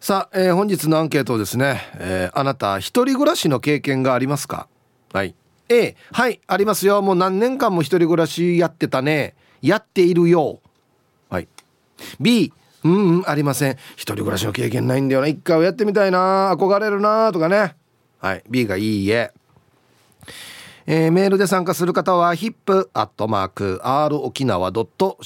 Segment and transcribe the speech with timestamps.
[0.00, 4.68] さあ、えー、本日のアンケートですね、えー、あなた一人暮らしの経験がありますか？
[5.12, 5.34] はい。
[5.68, 7.02] A はいありますよ。
[7.02, 9.34] もう何年間も一人暮らしやってたね。
[9.60, 10.60] やっているよ。
[11.28, 11.48] はい。
[12.20, 12.52] B
[12.84, 13.72] うん、うん、ありません。
[13.96, 15.26] 一人暮らしの経験ないんだよな。
[15.26, 16.54] 一回はやってみたいな。
[16.54, 17.32] 憧れるな。
[17.32, 17.74] とかね。
[18.20, 18.44] はい。
[18.48, 19.32] B がいいえ。
[20.86, 25.22] えー、メールで参加する方は hip.r 沖縄 .co.jp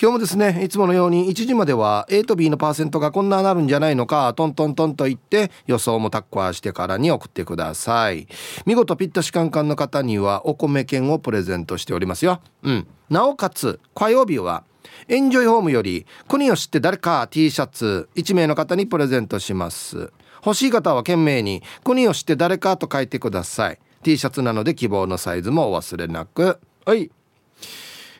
[0.00, 8.26] 今日もですねいつものように1時までは A と B のパーセントがこんななるんじゃないのかトントントンと言って予想もタッコアしてからに送ってください。
[8.66, 12.40] 見事ピッタシカンカンの方にはお米券をプレゼントしておりますよ。
[12.62, 12.86] うん。
[13.08, 14.64] なおかつ火曜日は
[15.08, 20.12] エンジョイホームより国を知って誰か T シャツ1名の方にプレゼントします。
[20.44, 23.78] 欲しい方は懸命に国を知って誰かと書いてください。
[24.02, 26.58] T シャツなので希望のサイズもお忘れなく。
[26.86, 27.10] はい。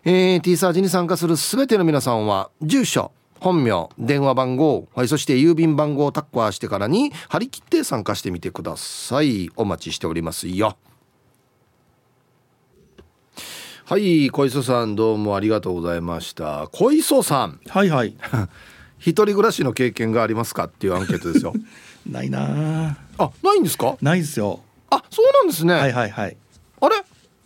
[0.05, 9.51] えー、T サージに参加する全ての皆さんは住所本名電話番号、はい、そして郵便番号をタッカーしてからに張り切って参加してみてください。
[9.57, 10.77] お待ちしておりますよ。
[13.87, 16.69] はい小磯さんどうもありがとうございました。
[16.73, 17.61] 小磯さん。
[17.69, 18.15] はいはい。
[18.99, 21.55] 一人暮らしの経験がありますかっていうアンケートですよ。
[22.07, 23.31] ないなあ。
[23.43, 23.97] ないんですか？
[24.03, 24.61] ないですよ。
[24.63, 24.70] あ
[25.11, 25.75] そうなんですね。
[25.75, 26.37] はいはいはい。
[26.81, 26.97] あれ？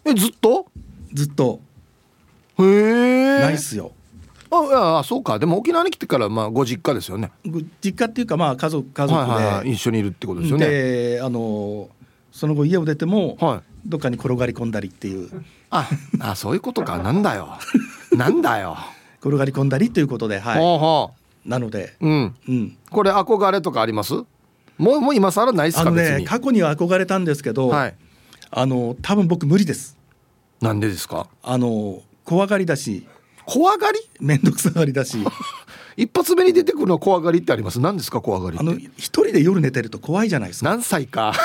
[0.05, 0.67] えずっと？
[1.13, 1.61] ずっと。
[2.59, 3.41] へえ。
[3.41, 3.93] ないっすよ。
[4.51, 5.39] ああそうか。
[5.39, 7.33] でも沖縄に来てからまあご実家ですよね。
[7.83, 10.67] 実家っていうかまあ家族家族で、はいはい、一緒にいるってことですよね。
[10.69, 11.89] であの
[12.31, 15.31] その後家を出ても、はい、どっかに転がり込んだりっていう。
[15.71, 15.89] あ
[16.21, 16.99] あそういうことか。
[16.99, 17.59] なんだよ。
[18.17, 18.77] なんだよ。
[19.21, 20.59] 転がり込んだりということではい。
[20.61, 21.11] ほうほ
[21.47, 21.49] う。
[21.49, 24.15] なので、うん、うん、これ憧れとかあります？
[24.79, 27.95] もうもう今更ないですかあのね過去には憧れたんですけど、はい、
[28.51, 29.97] あの多分僕無理です。
[30.61, 31.29] なんでですか？
[31.43, 33.07] あの怖がりだし。
[33.47, 33.99] 怖がり？
[34.21, 35.19] 面倒くさがりだし。
[35.97, 37.79] 一発目に出てくるのは怖がりってあります？
[37.79, 40.71] 何ですか怖がりあの一人で夜寝てると怖いじゃないですか。
[40.71, 41.33] 何歳か。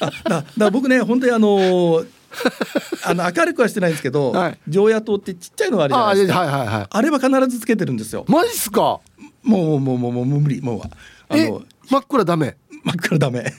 [0.00, 2.04] あだだ僕ね本当にあの
[3.04, 6.42] あの明るくはしてないんですけど、はい、常夜灯ってちっちゃいのあるじゃないですか。
[6.42, 8.24] あ,、はいはいはい、あれは必ずつけてるんですよ。
[8.28, 9.00] マジっすか？
[9.42, 10.80] もうもうもうもう無理もう
[11.28, 12.56] あの真っ暗ダメ。
[12.84, 13.52] 真っ暗ダメ。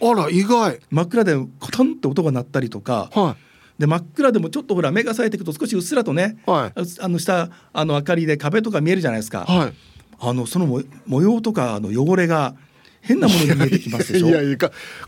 [0.00, 0.80] あら意外。
[0.90, 3.36] 真っ暗でコトンって音が鳴ったりとか、は
[3.78, 9.72] い、で真っ暗でもちょっとほら目が冴えていくと少しうっすらとね、はい、あの下あの明かりで壁とか見えるじゃないですか、はい、
[10.20, 12.54] あのその模様とかの汚れが
[13.00, 14.28] 変なものに見えてきますでしょ。
[14.28, 14.58] いやいや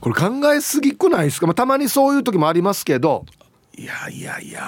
[0.00, 3.26] これ考えすぎくないですか、まあ、たまにそういう時もありますけど。
[3.76, 4.62] いやいやいや。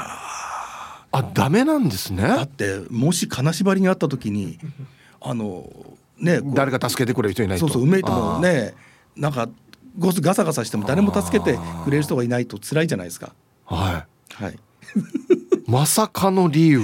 [1.12, 2.22] あダメなんですね。
[2.22, 4.58] だってもし金縛りにあった時に
[5.20, 5.68] あの
[6.20, 7.66] ね誰か助けてくれる人いないと。
[7.68, 8.74] そうそう埋めてもね
[9.16, 9.48] なんか
[9.98, 13.32] ゴスガサガサしても誰も助けてくれる人がいないと辛いじゃないですか。
[13.64, 14.06] は
[14.38, 14.42] い。
[14.44, 14.58] はい。
[15.66, 16.82] まさかの理由。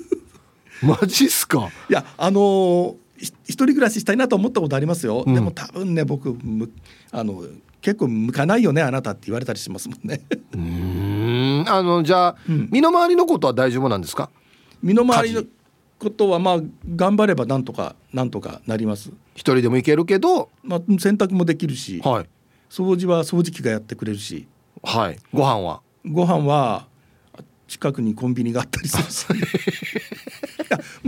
[0.82, 1.68] マジっすか？
[1.90, 6.34] いやあのー、一人暮らししたいなと思ったことありますよ、うん、でも多分ね僕
[7.12, 7.42] あの
[7.82, 10.22] 結構向かないよねあなたって言われたりしますもんね。
[10.54, 11.64] うん。
[11.68, 14.30] あのじゃあ、うん、身の回りのことは大丈夫なんですか？
[14.82, 15.44] 身の回りの
[16.00, 16.60] ことはまあ
[16.96, 19.10] 頑張ればなんとかなんとかなります。
[19.34, 22.26] 一人でも行けるけど、まあ、洗濯もできるし、はい、
[22.70, 24.48] 掃除は掃除機がやってくれるし、
[24.82, 25.82] はい、ご飯は？
[26.06, 26.86] ご飯は
[27.68, 29.26] 近くにコンビニがあったりするし。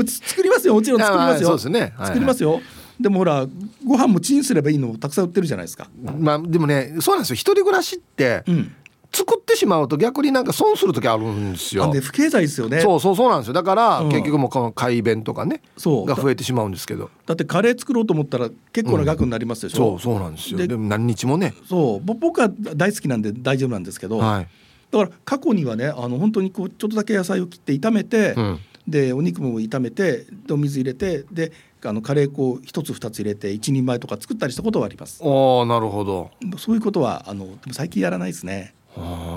[0.07, 0.75] 作りますよ。
[0.75, 2.61] もちろん作りますよ、そうですね、はいはい、作りますよ。
[3.01, 3.47] でもほら
[3.85, 5.89] ご飯もチンすればいいのたくさん売ってるじゃないですか。
[6.19, 7.35] まあでもねそうなんですよ。
[7.35, 8.75] 一人暮らしって、うん
[9.15, 11.93] 作ってしまうと逆になんか損する時あるんですよ。
[11.93, 12.81] 不経済ですよね。
[12.81, 13.53] そうそうそうなんですよ。
[13.53, 17.11] だから、結局もうこの改便とかね、そうが増えてしまうんですけど。
[17.27, 19.93] だってカレー作ろうと思ったら結構な額になりますでしょ。
[19.93, 20.67] うん、そうそうなんですよ。
[20.67, 21.55] でも何日もね。
[21.69, 24.19] そう僕は大好きなんで大丈夫なんですけど。
[24.19, 24.49] はい、
[24.91, 31.53] だから過去にはねあの本当にこうちょっとだけ野菜を切って炒めて、うん、でお肉も炒めてお水入れてで
[31.85, 35.21] あのカレー粉一つ二つ入れて一人前とか作ったりしたことはあります。
[35.23, 36.31] ああなるほど。
[36.57, 38.75] そういうことはあの最近やらないですね。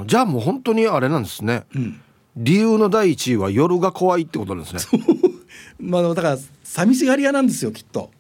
[0.06, 2.02] じゃあもう本当にあれなんですね、うん、
[2.36, 5.02] 理由の第一位は夜が怖いってことなんですね。
[5.80, 8.12] まあだから寂しがり屋なんですよきっと。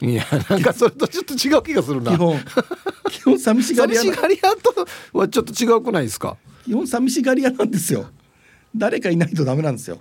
[0.00, 2.12] いやなんかそれとちょっと違う気がするな。
[2.12, 2.38] 基本。
[3.10, 6.36] 基本寂しがり屋寂しがり屋とはちょっと違うくないですか？
[6.64, 8.06] 基本寂しがり屋なんですよ。
[8.76, 9.98] 誰かいないとダメなんですよ。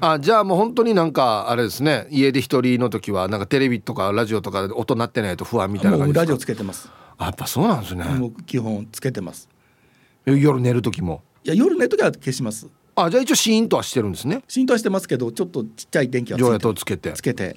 [0.00, 2.08] あじゃあもう本当になんかあれですね。
[2.10, 6.88] 家で一人の時はなんかテレビとかラジオとかで音鳴ってないと不安みたいな感じラジオつけてます。
[7.18, 8.04] あやっぱそうなんですね。
[8.46, 9.48] 基本つけてます
[10.38, 11.22] 夜寝る時も。
[11.44, 12.68] いや夜寝る時は消します。
[12.96, 14.42] あじゃあ一応シーンとはしてるんですね。
[14.46, 17.12] シーンとはしてますけどちょっとちっちゃい電気は常夜灯つけて。
[17.12, 17.44] つけて。
[17.44, 17.56] へ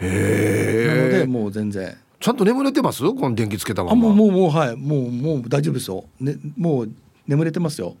[0.00, 0.86] え。
[0.86, 1.96] なのでもう全然。
[2.20, 3.02] ちゃんと眠れてます？
[3.02, 4.76] この電気つけたままあもうもうもうはい。
[4.76, 6.90] もうもう大丈夫ですよ、ね、もう
[7.26, 7.96] 眠れてますよ。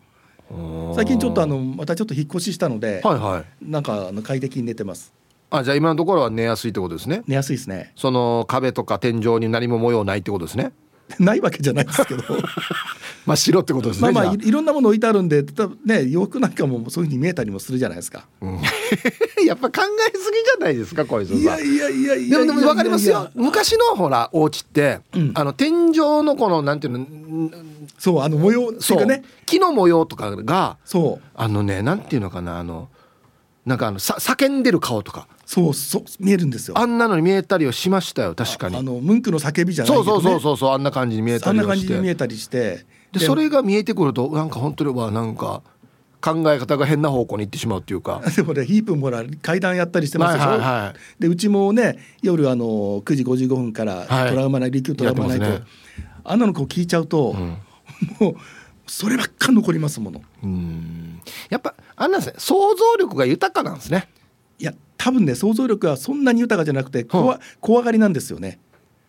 [0.94, 3.70] 最近ちょっとあのまたちょっと引っ越ししたので、はいはい。
[3.70, 5.12] なんかあの快適に寝てます。
[5.50, 7.22] あじゃあ今のところは寝やすいってことですね。
[7.26, 7.92] 寝やすいですね。
[7.96, 10.72] その壁とか天井に何も模様ないってことですね
[11.18, 12.22] ないわけじゃないですけど。
[13.26, 18.58] 真っ白ってことですねまあまあいいろんなもの置いてあるんでたね洋服なんかもそういうふうに見えたりもするじゃないですか、うん、
[19.44, 23.28] やっぱ考えすぎじゃないですかこいついやいやいやいやでもでも分かりますよ。
[23.34, 27.50] 昔のほらお家って、うん、あの天井のこのなんていうの
[27.98, 29.04] そうあの模様そう。
[29.04, 29.22] ね。
[29.44, 31.26] 木の模様とかがそう。
[31.34, 32.88] あのねなんていうのかなあの
[33.66, 36.78] なんかあのさ叫んでる顔とかそうそう見えるんですよ。
[36.78, 38.76] あんなのに見えたりはしましたよ確かに。
[38.76, 41.48] あのムンクの叫びじゃないけど、ね、そうそうそうそうあんな感じに見えたりして。
[41.48, 42.84] あんな感じに見えたりして。
[43.12, 45.62] でそれが見えてくるとなんか本当にはなんか
[46.20, 48.20] 考え方が変な方向に行ってしまうっていうか。
[48.36, 55.62] でもねヒープもら階段やったりしてますでしょ、はいはいはい、でうちもね夜あの9時55分からトラウマない、利休トラウマないと、ね、
[56.24, 57.56] あんなのこう聞いちゃうと、うん、
[58.20, 58.36] もう
[58.86, 60.20] そればっか残りますもの。
[60.42, 61.22] うん。
[61.48, 64.10] やっぱあんなんですね想像力が豊かなんですね。
[64.58, 64.74] いや
[65.08, 68.60] 多分ね想像力はそんなに豊かじゃなくて怖,、うん、怖がりなんですよね。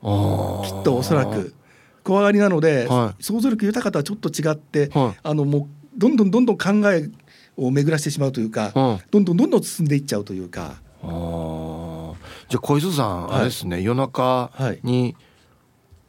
[0.01, 1.53] きっとおそらく。
[2.05, 7.09] 怖がりなので、はい、想像力豊かとはちょっと違って、はい、あのもうどんどんどんどん考え
[7.57, 10.81] を巡らしてしまうというか、うん、どんどんどんどん進んでいっちゃうというか。
[11.03, 12.13] あ
[12.47, 14.51] じゃあ小磯さん、はい、あれですね夜中
[14.83, 15.15] に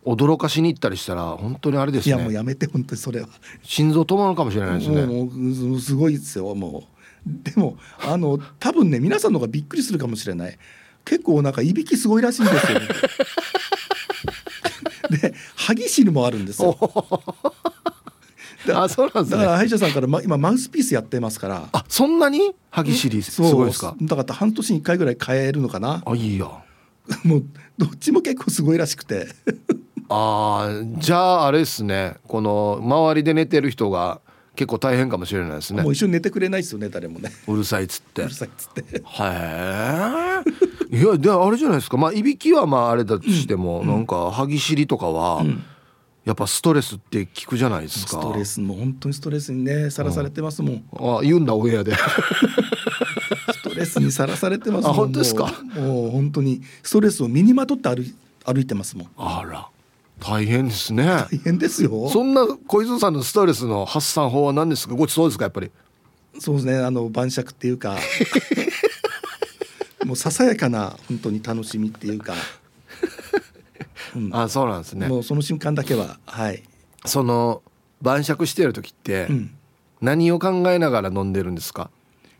[0.05, 2.15] 驚かしに行ったりしたら本当にあれですね。
[2.15, 3.29] いやもうやめて本当にそれは。
[3.63, 5.05] 心臓止まるかもしれないですね。
[5.05, 5.25] も
[5.75, 10.59] うすごいですよもうでもあの多分ね皆さんの方がびっくりするかもしれない。
[11.05, 12.89] 結構なんかいびきすごいらしいんですよ、ね、
[15.23, 16.77] で歯ぎしりもあるんですよ。
[18.75, 21.69] あそうなんです、ね、だから歯医者さんから、ま、今マウスピースやってますから。
[21.73, 23.97] あそんなに歯ぎしりすごいですか？
[24.01, 26.03] だから半年に1回ぐらい変えるのかな。
[26.05, 26.47] あいいや。
[27.25, 27.45] もう
[27.79, 29.29] どっちも結構すごいらしくて。
[30.11, 32.17] ああじゃああれですね。
[32.29, 34.21] この周りで寝てる人が
[34.57, 35.83] 結構大変かもしれないですね。
[35.83, 37.33] もう一緒に寝てくれないですよね誰もね。
[37.47, 38.23] うるさいっつって。
[38.23, 38.81] うるさいっつって。
[38.83, 39.03] へ
[40.91, 40.97] え。
[40.97, 41.97] いやであれじゃないですか。
[41.97, 45.63] まあいびきはまああれだとしても、うん、なんか歯ぎしりとかは、うん、
[46.25, 48.11] やっぱストレスって聞くじゃないですか。
[48.11, 51.95] ストレスも本当にストレスにねさらされてますもん、うん、あ言うんだオンエアで。
[51.95, 54.91] ストレスにさらされてますもん。
[54.91, 55.53] あ本当ですか？
[55.77, 58.05] もう本当にストレスを身にまとって歩
[58.45, 59.09] 歩いてますもん。
[59.17, 59.69] あら
[60.21, 61.05] 大変ですね。
[61.05, 62.09] 大変ですよ。
[62.11, 64.95] そんな小泉さんのストレスの発散法は何ですか？
[64.95, 65.71] ごちそうですかやっぱり？
[66.39, 66.77] そうですね。
[66.79, 67.97] あの晩酌っていうか。
[70.05, 72.35] もうささやかな本当に楽しみっていうか、
[74.17, 75.07] うん、あそうなんですね。
[75.09, 76.63] もうその瞬間だけははい。
[77.05, 77.63] その
[78.03, 79.55] 晩酌してる時って、うん、
[80.01, 81.91] 何を考えながら飲んでるんですか？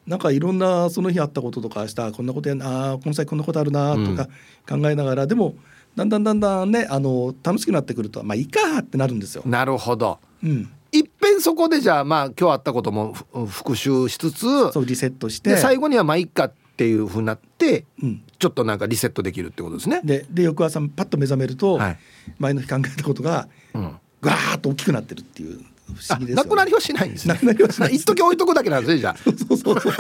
[0.07, 4.27] なんかいろんなその日あったこととかしたこんなことやなこの際こんなことあるなとか
[4.69, 5.55] 考えながら、うん、でも
[5.97, 9.43] だんだんだんだんねあの楽しくなってくるとまあいいかってなるんですよ。
[9.47, 10.19] なるほど。
[10.43, 10.71] うん。
[10.93, 13.15] いっぺんそこでじゃあまあ今日あったことも
[13.49, 20.01] 復習しつつそうリセットして最後にはまあいっかっていうふうになって、うん、ちょっとなんかリセットできるってことですね。
[20.03, 21.99] でで翌朝パッと目覚めると、はい、
[22.39, 25.61] 前の日考えたことが、うん、ガーッと大きくなってるっていう。
[25.95, 27.35] 不思議です、ね、なくなりはしないんですね。
[27.35, 27.95] なくなりはしない。
[27.95, 29.17] 一時置いとくだけなんですねじゃあ。
[29.17, 29.95] そうそうそう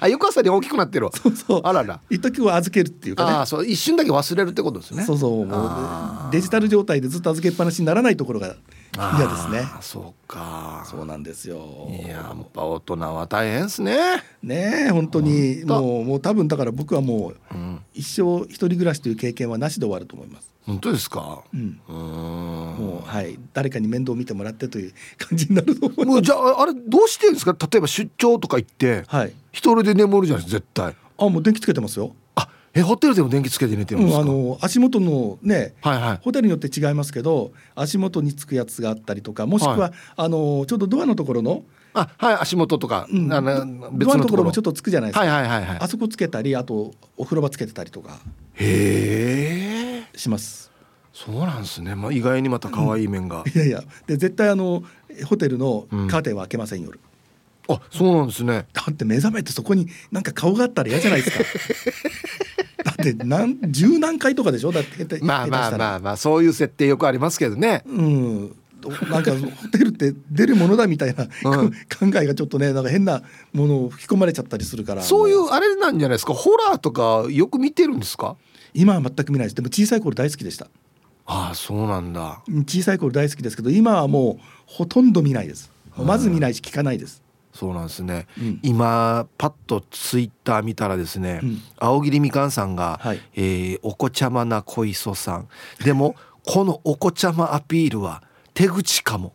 [0.00, 1.08] あ翌朝に大きくなってる。
[1.14, 1.60] そうそう。
[1.64, 2.00] あらら。
[2.10, 3.32] 一時は預けるっていうかね。
[3.32, 5.04] あそう一瞬だけ忘れるってことですね。
[5.04, 8.54] そうそうもうデジタル状態でずっと預けっぱなしにならないところが
[8.94, 9.64] 嫌ですね。
[9.80, 10.84] そうか。
[10.86, 11.88] そうなんですよ。
[11.90, 13.96] いややっぱ大人は大変ですね。
[14.42, 20.48] ね本当にもうもう多分だから僕はもう、うん、一生一人暮らしという経験はなしで終わると思います。
[20.66, 21.42] 本当ですか？
[21.54, 21.80] うん。
[21.88, 26.06] うんもうはい誰かに面倒見てもらってという感じになると思います。
[26.08, 27.56] もうじゃああれどうしてるんですか？
[27.58, 30.94] 例えば出張とか行って、はい、一人で眠るじゃないですか絶対。
[31.20, 32.14] あもう電気つけてますよ。
[32.78, 34.22] あえホテルでも電気つけて寝てるんですか？
[34.22, 44.44] うん、あの足元のね、はいはい、ホテルによって違いますけど足元につくやつがあったりとかもしくは、はい、あのちょうどドアのところのあはい足元とか、うん、あの別のところ。
[44.44, 48.20] もちょっとつくじゃないですか、はいはいはいはい、あそこつけたりあとお風呂場つけてたりとか。
[48.54, 50.18] へえ。
[50.18, 50.70] します。
[51.12, 53.82] そうなんですね、まあ、意外にまた可愛い面が、うん、 いやいや。
[54.06, 54.84] で絶対あの
[55.26, 57.00] ホテルのカーテンは開けません、夜。
[57.68, 58.66] あそうなんですね。
[58.72, 61.44] だって目覚めてそこになんか顔があったら嫌じゃないですか。
[61.44, 61.50] だ
[63.00, 64.72] って何十何回とかでしょ？
[64.72, 67.82] だってまあまあまあまあそういう設定よくありますけどね。
[67.86, 68.56] うん。
[69.10, 71.26] なんかホテルって出るものだみたいな、う
[71.64, 71.76] ん、考
[72.20, 75.02] えがちょっとねなんか変なものを吹き込まれちゃったりするから。
[75.02, 76.32] そういうあれなんじゃないですか？
[76.32, 78.36] ホラーとかよく見てるんですか？
[78.74, 79.56] 今は全く見ないです。
[79.56, 80.68] でも小さい頃大好きでした。
[81.26, 82.40] ああそうなんだ。
[82.66, 85.70] 小さい頃大好きですけど今はもうほとんど見ないです。
[85.96, 87.20] まず見ないし聞かないです
[87.58, 95.48] そうなんですね、うん、今パッとツイッター見たらですね、うん、青桐みかんさんが、はい、えー、お子ちゃまな小磯さん。
[95.84, 96.14] でも
[96.46, 98.22] このお子ちゃまアピールは
[98.54, 99.32] 手口かも。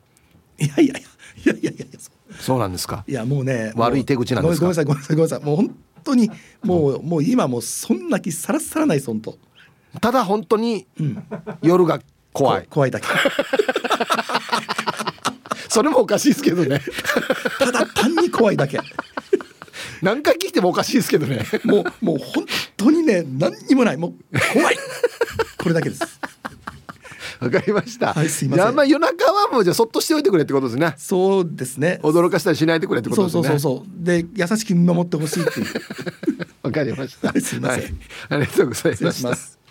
[0.57, 1.03] いやいやい
[1.43, 1.99] やいやいやいや
[2.39, 3.03] そうなんですか？
[3.07, 4.67] いやもうね悪い手口なんですか？
[4.67, 5.75] ごめんなさいごめんなさいごめんなさいもう本
[6.05, 6.31] 当に
[6.63, 9.37] もう、うん、もう今もうそんな気さらさらないそんと。
[9.99, 10.87] ただ本当に
[11.61, 11.99] 夜が
[12.31, 13.05] 怖い、怖いだけ
[15.73, 16.81] それもおかしいですけどね
[17.57, 18.79] ただ単に怖いだけ
[20.03, 22.45] 何回聞いてもおかしいですけどねもうもう本
[22.77, 24.13] 当にね何にもないもう
[24.53, 24.75] 怖い
[25.57, 26.19] これだけです
[27.39, 28.13] わかりました。
[28.13, 28.67] はい、すいません。
[28.67, 30.93] あんま夜中はもうじゃそっとしておいてくれってことですね。
[30.97, 31.99] そうですね。
[32.01, 33.43] 驚かしたりしないでくれってことですね。
[33.43, 35.67] そうそうそうで優しく見守ってほしいっていう。
[36.63, 37.27] わかりました。
[37.27, 37.93] はい、すいません、はい、
[38.29, 39.62] ありがとうございました。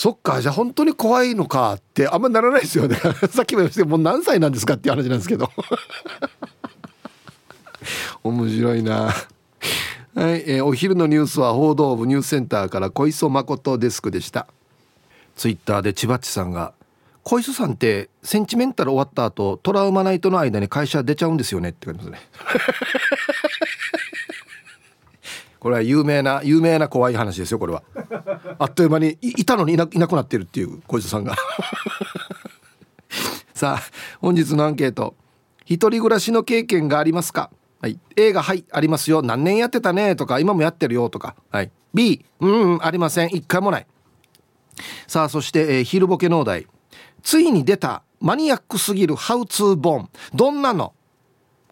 [0.00, 2.96] そっかじゃあ本当に怖いのかってあんまならないですよね。
[3.28, 5.50] さっきも言いましたけどもう何歳なんですかっていう話なんですけど。
[8.24, 8.94] 面白いな。
[8.94, 9.14] はい、
[10.46, 14.46] えー、お昼のニュースは報道部ニュースセンターから小磯誠デスクでした。
[15.36, 16.72] ツイッターで千葉っちさんが
[17.22, 22.20] 「小磯さんってセンチメンタル終わった後トラウマナイトの間に会社出ちゃうんですよね」って書いてますね。
[25.60, 27.82] これは有名な有名な怖い話ですよこれは。
[28.58, 31.36] あっという間にいたのにいなくなってるっていう小磯さんが。
[33.54, 33.82] さあ
[34.20, 35.14] 本日のアンケート。
[35.66, 37.50] 一人暮らしの経験がありますか？
[37.80, 39.22] はい、A が「はいありますよ。
[39.22, 43.28] 何年やってたね」とか「今もやってるよ」とか、はい、B「うんうんありません。
[43.28, 43.86] 一回もない」
[45.06, 46.66] さあそして、えー、昼ボケ農大
[47.22, 50.08] ついに出たマニアックすぎるハウツー本。
[50.34, 50.94] どんなの？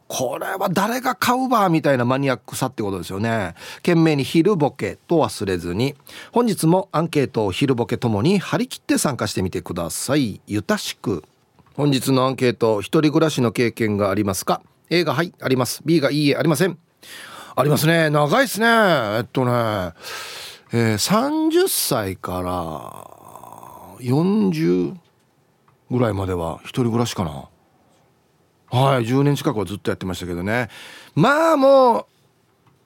[0.09, 3.55] これは誰が買うばみたいなマニアックさってことですよね。
[3.77, 5.95] 懸命に昼ボケと忘れずに。
[6.33, 10.41] 本日もアンケートを昼ボケともに張り切って参加してみてください。
[10.47, 11.23] ゆたしく。
[11.75, 15.83] 本日のアンケート一人暮らしの経験がありますか？A がはいあります。
[15.85, 16.79] B がいいえありません。
[17.55, 18.09] ありますね。
[18.09, 18.67] 長いですね。
[18.67, 19.93] えっとね。
[20.73, 24.97] えー、30歳から40
[25.91, 27.49] ぐらいまでは一人暮らしかな。
[28.71, 30.69] はい10年近くはずっとやってましたけどね。
[31.15, 32.07] まあもう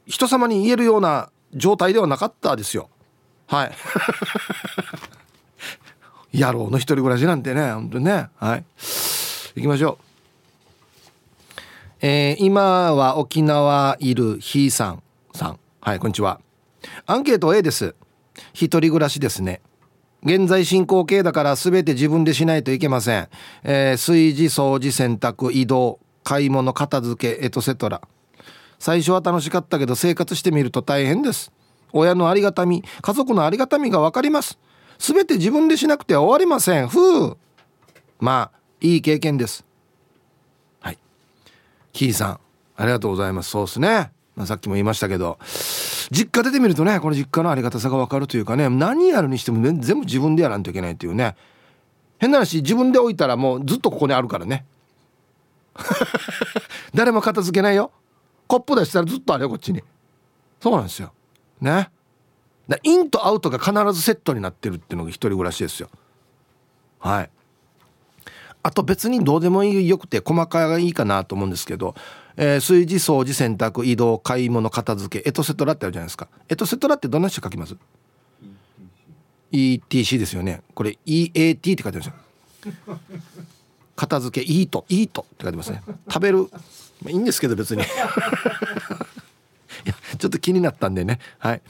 [0.07, 2.89] 人様に言えるような状態ではなかったですよ。
[3.47, 3.73] はい。
[6.41, 8.29] 野郎の一人暮らしなんてね本当にね。
[8.37, 8.65] はい。
[9.57, 10.05] 行きましょう。
[12.01, 15.03] えー、今は沖縄いるひいさん
[15.35, 15.59] さん。
[15.81, 16.41] はいこんにちは。
[17.07, 17.95] アンケート A です。
[18.53, 19.61] 一人暮らしですね。
[20.25, 23.29] 現在進行形だから全て自分でしないといけません、
[23.65, 28.01] えー、炊事掃除洗濯移動買い物片付けエトセトラ。
[28.79, 31.53] 最初は楽しかったけど生活してみると大変です。
[31.93, 34.59] 親のありがたみ家族のありがたみが分かります。
[34.99, 36.89] 全て自分でしなくては終わりません。
[36.89, 37.37] ふう。
[38.21, 39.65] まあいい経験です。
[40.81, 40.99] はい。
[41.93, 42.41] キーさん
[42.77, 43.51] ありがとうございます。
[43.51, 45.39] そうですね、まあ、さっきも言いましたけど。
[46.13, 51.35] 実家出てみるとねこの実家のありがたさが分かるというかね何やるにしても、ね、全部自分でやらんといけないっていうね。
[52.19, 54.65] 変な話自分で置いたらもうずっとここにあるからね。
[56.95, 57.91] 誰も片付けないよ。
[58.47, 59.83] コップ出したらずっとあれよこっちに。
[60.61, 61.13] そうなんですよ。
[61.61, 61.91] ね。
[62.69, 65.89] だインとアウトが必ずセットになってるっていうのが一人暮らしですよ。
[67.01, 67.31] はい。
[68.63, 71.95] あと別にどうでもいいよくて細かいがいいかなと思うんですけど
[72.37, 76.29] えー、炊事掃除洗濯移動買い物片付けエトセトラってあるじゃないですか。
[76.49, 77.77] エトセトラってどんな人書きます
[79.53, 80.63] ？ETC ですよね。
[80.75, 82.15] これ EAT って書いてあるんですよ。
[83.97, 85.83] 片付けイートイートって書いてますね。
[86.09, 86.49] 食べる。
[87.09, 87.83] いいんですけど別に。
[89.85, 91.19] いやちょっと気になったんでね。
[91.39, 91.63] はい。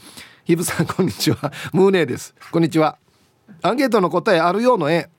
[0.45, 1.51] ヒブさんこんにちは。
[1.71, 2.35] ムーネーです。
[2.51, 2.97] こんにちは。
[3.61, 5.09] アンケートの答えあるようの絵。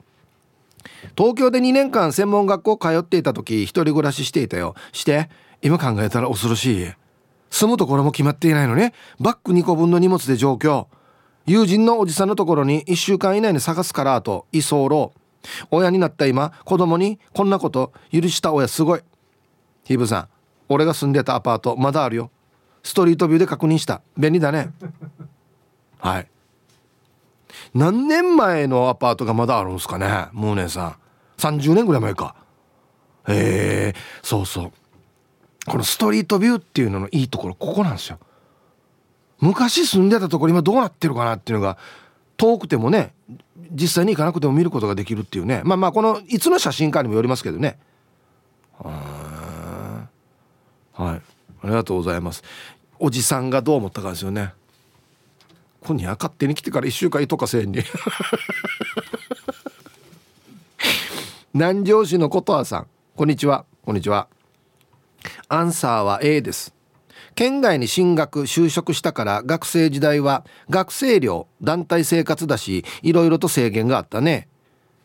[1.17, 4.75] 東京で2年間専門学校通っていた時一人暮らししていたよ。
[4.93, 5.29] して
[5.63, 6.93] 今考えたら恐ろしい。
[7.51, 10.89] 住むところも決まっていないのねバッグ2個分の荷物で上京。
[11.47, 15.13] 友人のおじさんのところに1週間以内に探すからと居候。
[15.71, 19.01] 親になった今子供にこんなこと許した親すごい。
[19.85, 20.29] ヒブさん
[20.69, 22.31] 俺が住んでたアパートまだあるよ。
[22.83, 24.03] ストリートビューで確認した。
[24.17, 24.71] 便利だね。
[25.99, 26.29] はい。
[27.75, 30.29] 何年前のアパートがまだあるんすかね？
[30.33, 30.97] ムーネさん。
[31.39, 32.37] 30年ぐらい前か。
[33.29, 34.73] へえそうそう。
[35.67, 38.19] このストリートビューっていうののいいところここなんですよ。
[39.41, 41.77] 昔住んでたところ今どうなってるかなっていうのが
[42.37, 43.13] 遠くてもね
[43.73, 45.63] 実際に行かなくても見ることができるっていうね。
[45.65, 47.79] まあまあこのいつの写真かにもよりますけどね。
[48.79, 50.07] は
[50.97, 51.03] い。
[51.03, 51.21] あ
[51.65, 52.45] りがとうございます。
[52.99, 54.53] おじさんがどう思ったかですよね。
[55.85, 57.81] こには勝手に来てから1週間いとかせんに
[61.53, 63.65] 南城市のことわさんこんにちは。
[63.85, 64.27] こんにちは。
[65.49, 66.75] アンサーは A です。
[67.37, 74.49] 県外に進学就職したから学生時代は学生寮団体生活だしいろいろと制限があったね。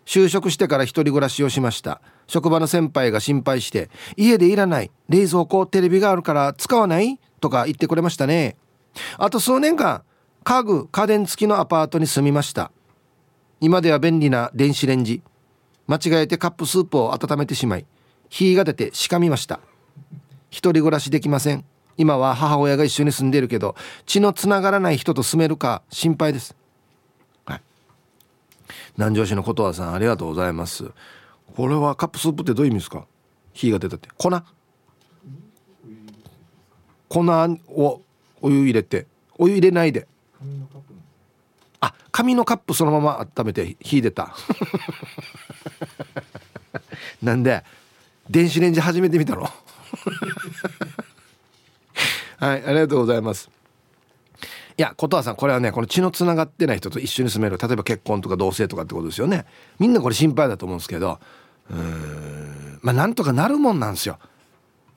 [0.05, 2.01] 就職してから一人暮らしをしました。
[2.25, 4.89] 職場の先輩が心配して家でいらない。
[5.09, 7.19] 冷蔵庫テレビがあるから使わない？
[7.41, 8.55] とか言ってくれましたね。
[9.17, 10.03] あと数年間
[10.43, 12.71] 家具家電付きのアパートに住みました。
[13.61, 15.21] 今では便利な電子レンジ。
[15.87, 17.85] 間違えてカップスープを温めてしまい
[18.29, 19.59] 火が出てしかみました。
[20.49, 21.65] 一人暮らしできません。
[21.97, 26.55] 今は母親が一緒に住んでいるけど血のつながらない人と住めるか心配です。
[27.45, 27.61] はい。
[28.97, 30.91] 南城市のことわさんありがとうございます。
[31.55, 33.05] これはカップスープってどういう意味ですか？
[33.53, 34.07] 火が出たって。
[34.15, 34.29] 粉？
[37.09, 37.19] 粉
[37.67, 38.01] を
[38.41, 39.07] お湯入れて。
[39.37, 40.07] お湯入れないで。
[41.81, 44.35] あ紙のカップそのまま温めて火出た。
[47.21, 47.63] なんで
[48.29, 49.43] 電子レンジ初めて見たの。
[52.37, 53.49] はいありがとうございます。
[54.77, 59.45] いや琴葉さんこれはねこの血のつながってない人と一緒に住める例えば結婚とか同棲とかってことですよね。
[59.77, 61.19] みんなこれ心配だと思うんですけど
[61.69, 64.19] うんまあなんとかなるもんなんですよ。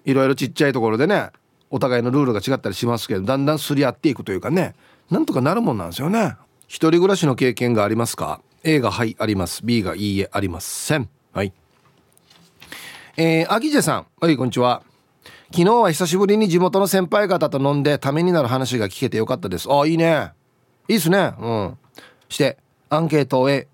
[0.05, 1.31] いろいろちっちゃいところでね
[1.71, 4.75] お互いのルールが違ったりしますけどだんだんすり合っていくというかね
[5.13, 6.37] なんとかなるもんなんですよね。
[6.69, 9.61] 一人暮らしの経験がありますか？A がはいあります。
[9.63, 11.07] B がいいえありません。
[11.35, 11.53] はい。
[13.19, 14.07] えー、アギジェさん。
[14.19, 14.83] はいこんにちは。
[15.53, 19.71] 昨日は久しぶりに地元の先輩方と飲んでためになる話が聞けてよかったです。
[19.71, 20.33] あいいね。
[20.89, 21.35] いいっすね。
[21.39, 21.79] うん。
[22.31, 22.57] して
[22.89, 23.69] アンケートを A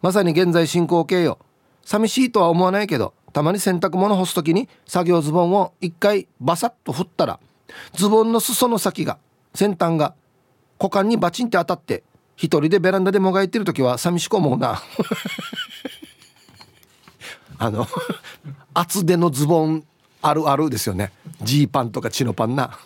[0.00, 1.38] まさに現在進行形よ。
[1.84, 7.38] 寂しいとは思わないけどたまに洗濯物干す時に作業ズボンを一回バサッと振ったら
[7.94, 9.18] ズボンの裾の先が
[9.54, 10.16] 先端が
[10.82, 12.02] 股間にバチンって当たって
[12.34, 14.82] 一人でベランダでもがいてる時は寂しく思うな。
[17.56, 17.86] あの
[18.74, 19.84] 厚手のズボン
[20.22, 21.12] あるあるですよね。
[21.40, 22.76] ジーパンとかチノパンな。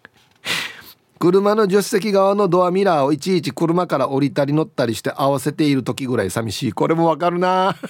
[1.18, 6.74] 車の助手席側のドアミラーをいちいち車から降りたり乗ったりして合わせている時ぐらい寂しい。
[6.74, 7.74] これもわかるな。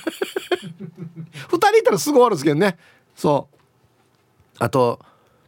[1.50, 2.78] 2人いたらすぐ終わるんですけどね。
[3.16, 3.56] そう。
[4.60, 5.00] あと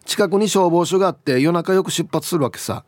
[0.07, 2.83] 近くに消防署があって夜中よく出発するわけさ。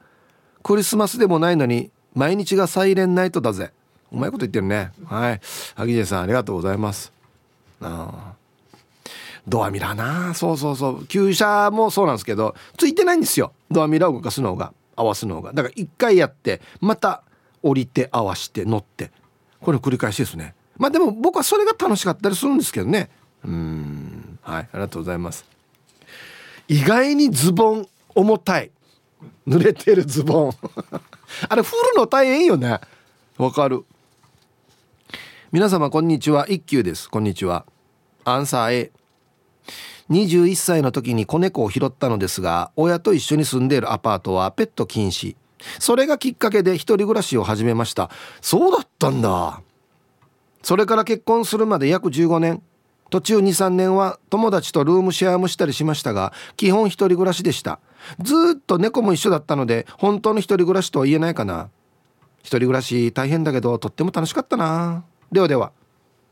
[0.63, 3.73] クリスマスでもないのに毎日がサイレンナイトだぜ。
[4.13, 4.93] うまいこと言ってるね。
[5.07, 5.41] はい。
[5.75, 7.13] 萩ジさんありがとうございます。
[7.81, 8.35] あ
[9.49, 10.35] ドアミラーな。
[10.35, 11.07] そうそうそう。
[11.07, 13.53] 旧車もそうなんですけどついてないんですよ。
[13.71, 14.73] ドアミラーを動かすのが。
[14.97, 15.53] 合わすのが。
[15.53, 17.23] だから一回やってまた
[17.63, 19.11] 降りて合わして乗って。
[19.61, 20.55] これ繰り返しですね。
[20.77, 23.11] まあでも僕はそれが楽しかったりするんですけどね。
[23.45, 24.39] うん。
[24.43, 24.63] はい。
[24.63, 25.45] ありがとうございます。
[26.69, 28.71] 意外にズボン重たい。
[29.47, 30.53] 濡れてるズボン。
[31.49, 32.81] あれ振るの大変よね。
[33.39, 33.85] わかる。
[35.53, 36.47] 皆様こんにちは。
[36.49, 37.09] 一休です。
[37.11, 37.65] こんにちは。
[38.25, 38.93] アンサー A
[40.11, 45.37] 21歳の時に子猫を拾ったのですが親と一緒に住んでいるアパートはペット禁止。
[45.79, 48.11] それがきっかけで一人暮らしを始めました。
[48.41, 49.63] そうだったんだ。
[50.63, 52.63] それから結婚するまで約15年。
[53.11, 57.81] 途中23年は友達とルームシェアもしたりしましたが基本一人暮らしでした。
[58.21, 61.69] ずっと猫も一緒だったので本当の一人暮らしとは言えないかな。
[62.41, 65.05] 一人暮らし大変だけどとっても楽しかったな。
[65.31, 65.73] ではでは。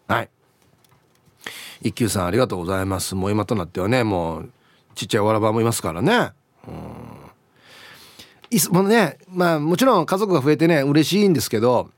[0.06, 0.30] はい。
[1.82, 3.14] 一休さんありがとうございます。
[3.14, 4.50] もう今となってはねもう
[4.94, 6.30] ちっちゃいわらばもいますからね。
[6.66, 7.18] うん。
[8.50, 11.90] いもうねまあもちろん家族が増えてね嬉しいんですけど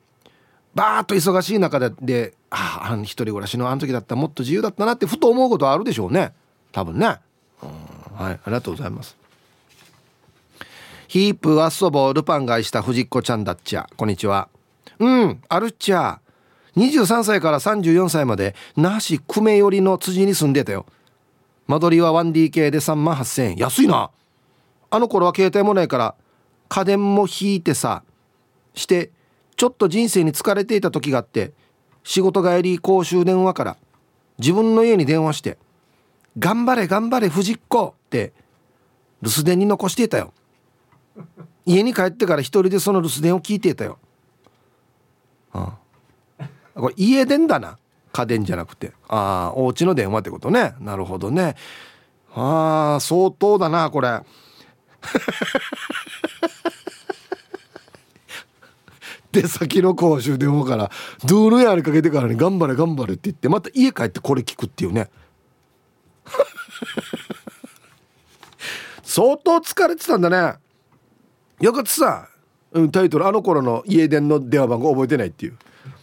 [0.74, 6.32] バーッと忙しい中ででああ一人暮らしのあの時だったらもっと自由だったなってふと思うことはあるでしょうね。
[6.72, 7.06] 多分ね。
[7.06, 7.20] はい
[8.20, 9.16] ありがとうございます。
[11.06, 13.88] ヒープアッソボルパンが愛した藤子ちゃんだっちゃ。
[13.96, 14.48] こんにちは。
[14.98, 16.20] うんあるっちゃ。
[16.76, 20.86] 23歳から34歳まで那覇市久米寄りの辻に住んでたよ。
[21.66, 23.56] 間取りは 1DK で3万8000円。
[23.56, 24.10] 安いな。
[24.90, 26.14] あの頃は携帯もないから
[26.68, 28.02] 家電も引いてさ
[28.74, 29.10] して
[29.56, 31.52] ちょっと人生に疲れていた時があって
[32.04, 33.76] 仕事帰り公衆電話から
[34.38, 35.58] 自分の家に電話して
[36.38, 38.32] 「頑張れ頑張れ藤子」って
[39.22, 40.32] 留守電に残していたよ。
[41.66, 43.98] 家に帰ってから一人でその留守電を聞いていたよ。
[45.52, 45.76] あ
[46.38, 46.44] あ。
[46.74, 47.78] これ家電だな。
[48.12, 48.92] 家電じゃなくて。
[49.08, 50.74] ああお家の電話ってことね。
[50.80, 51.54] なるほどね。
[52.34, 54.20] ああ相当だなこれ。
[59.32, 60.90] で先の公衆電話から
[61.24, 65.08] ドゥールやりかけてからに頑張れ頑張れって言ってまた家帰ってこれ聞くっていうね。
[69.02, 70.54] 相当疲れてたんだね。
[71.60, 72.28] よかったさ、
[72.72, 75.58] うん、タイトルあの頃の家電の電話番号覚えてないっていう。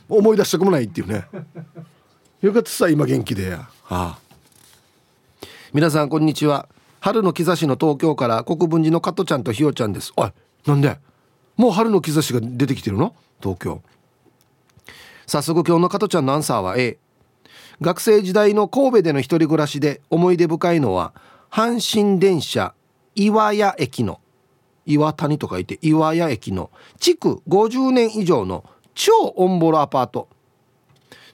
[0.09, 1.25] 思い出したくもないっていうね。
[2.41, 3.69] いよかったさ今元気でや。
[3.89, 4.19] ああ。
[5.73, 6.69] 皆さんこんにちは。
[6.99, 10.13] 春の兆しの東京から国分寺の加トちゃんとひよちゃんです。
[10.15, 10.31] おい
[10.65, 10.97] なんで？
[11.57, 13.15] もう春の兆しが出てきてるの？
[13.41, 13.81] 東京。
[15.25, 16.97] 早速今日の加トちゃんのアンサーは A
[17.81, 21.13] 学生時代の神戸での一人暮らしで思い出深いのは
[21.51, 22.73] 阪神電車
[23.15, 24.21] 岩屋駅の
[24.85, 28.63] 岩谷と書いて岩屋駅の築50年以上の
[28.95, 30.29] 超オンボロアパート。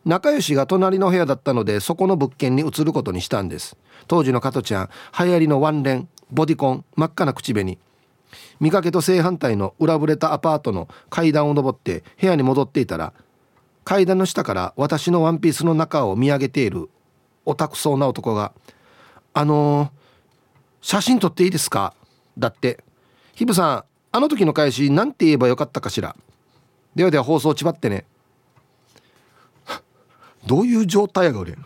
[0.05, 3.77] 仲良しが隣の部屋だったのでそこの物件に移ることにしたんです。
[4.07, 7.77] 当時の加トちゃん流行りのワンレンボディコン真っ赤な口紅。
[8.59, 13.13] 見かけと正反対の裏ぶれたアパートの階段を上って部屋に戻っていたら
[13.83, 16.89] 階段の下から私のワンピースの中を見上げている
[17.45, 18.53] オタクそうな男が
[19.33, 19.89] 「あのー、
[20.81, 21.93] 写真撮っていいですか?」
[22.37, 22.83] だって
[23.35, 26.15] 「ヒブさんあの時の返し何て言えばよかったかしら?」
[26.95, 28.05] ではでは放送ちばってね
[30.45, 31.57] どういう状態やが俺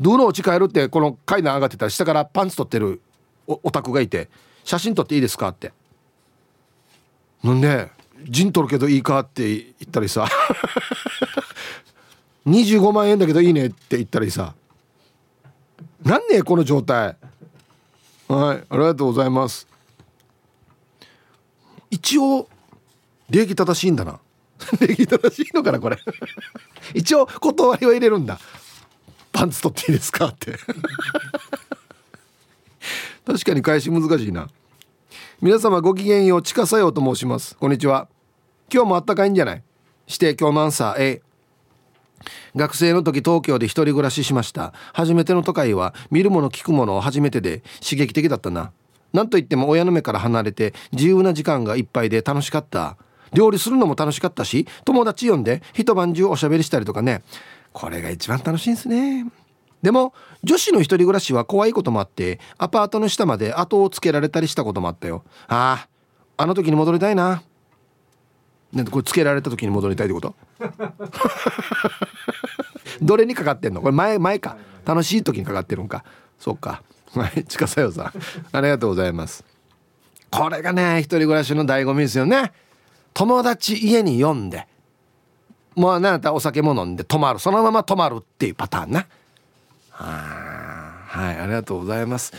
[0.00, 3.02] どの落ち帰るってこの階段上がってたら下からパンツ取ってる
[3.46, 4.28] オタクがいて
[4.68, 5.72] 「写真撮っていいですか?」って。
[7.42, 7.90] なんで
[8.28, 10.28] 陣取るけどいいかって言ったりさ。
[12.46, 14.54] 25万円だけどいいねって言ったりさ。
[16.02, 17.16] なんねこの状態。
[18.26, 19.66] はいありがとうございます。
[21.90, 22.48] 一応
[23.30, 24.20] 礼儀正しいんだな。
[24.80, 25.98] 礼儀正しいのかなこれ。
[26.92, 28.38] 一応断りは入れるんだ。
[29.32, 30.58] パンツ取っていいですかって。
[33.28, 34.48] 確かに返し難しいな。
[35.42, 37.58] 皆様ごきげんよう近さようと申します。
[37.58, 38.08] こんにちは。
[38.72, 39.62] 今日もあったかいんじゃない？
[40.06, 41.22] して今日のアンサー A
[42.56, 44.72] 学生の時東京で一人暮らししました。
[44.94, 48.72] 初めての都会は見るもの聞くものを初めてで刺激的だったな。
[49.12, 52.96] なんといっても親の目から離れて自由な時間がいっぱいで楽しかった。
[53.34, 57.22] 料理するのも楽しかったし友達呼んで一晩中おしゃべりしたりとかね。
[57.74, 59.26] これが一番楽しいんすね。
[59.82, 60.12] でも
[60.42, 65.24] 女子の一人暮らしは怖いこともあってアパートの下まで後をつけられたりしたこともあったよ。
[65.46, 65.86] あ
[66.36, 67.42] ああの時に戻りたいな。
[68.72, 70.34] ねこれつけられた時に戻りたいってこと？
[73.00, 73.80] どれにかかってんの？
[73.80, 74.56] これ前前か。
[74.84, 76.04] 楽しい時にかかってるんか。
[76.38, 76.82] そっか。
[77.14, 78.12] はい近さよさん。
[78.52, 79.44] ありがとうございます。
[80.30, 82.52] これがね一人暮らしの醍醐味ですよね。
[83.14, 84.66] 友達家に呼んで。
[85.74, 87.38] もう何だったお酒も飲んで泊まる。
[87.38, 89.06] そのまま泊まるっていうパターンな。
[90.04, 91.38] はい。
[91.38, 92.32] ありがとうございます。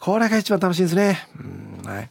[0.00, 1.28] これが一番楽しいですね。
[1.38, 2.10] うんはい。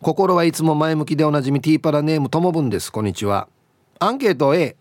[0.00, 2.90] 心はいつも前向きでおなじみティーパラネームともぶんです。
[2.90, 3.48] こんにちは。
[3.98, 4.76] アンケート A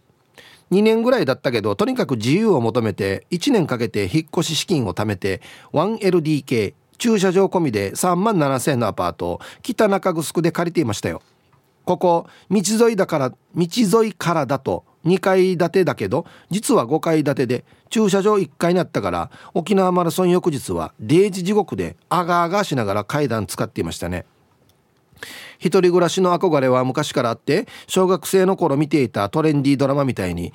[0.71, 5.41] 2年ぐらいだったけどとにかく自由を求めて1年かけて引っ越し資金を貯めて
[5.73, 9.31] 1LDK 駐車場込みで3万7000円のアパート。
[9.31, 11.21] を北中城で借りていましたよ。
[11.85, 24.25] ここ道沿いだから道沿いからだと2階建てだけど実は5階建てで駐車場1階にあったから沖縄マラソン翌日は0時地獄であがあがしながら階段使っていましたね。
[25.57, 30.53] 一人暮らしの憧れは昔からあって小学生の頃見ていたトレンディードラマみたいに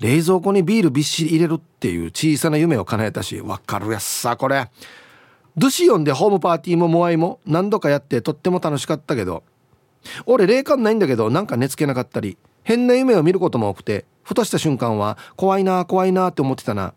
[0.00, 4.70] 冷蔵庫にビールびっしり入れるっていう小さな夢を叶えたしわかるやつさこれ。
[5.56, 9.42] ドシオンでホームパーティーもモアイも何度かやってとっても楽しかったけど
[10.24, 16.94] 俺霊感ないんだけどなんか寝つけなかったり変な夢を見ることも多くてふとした瞬間は怖いな怖いなって思ってたな。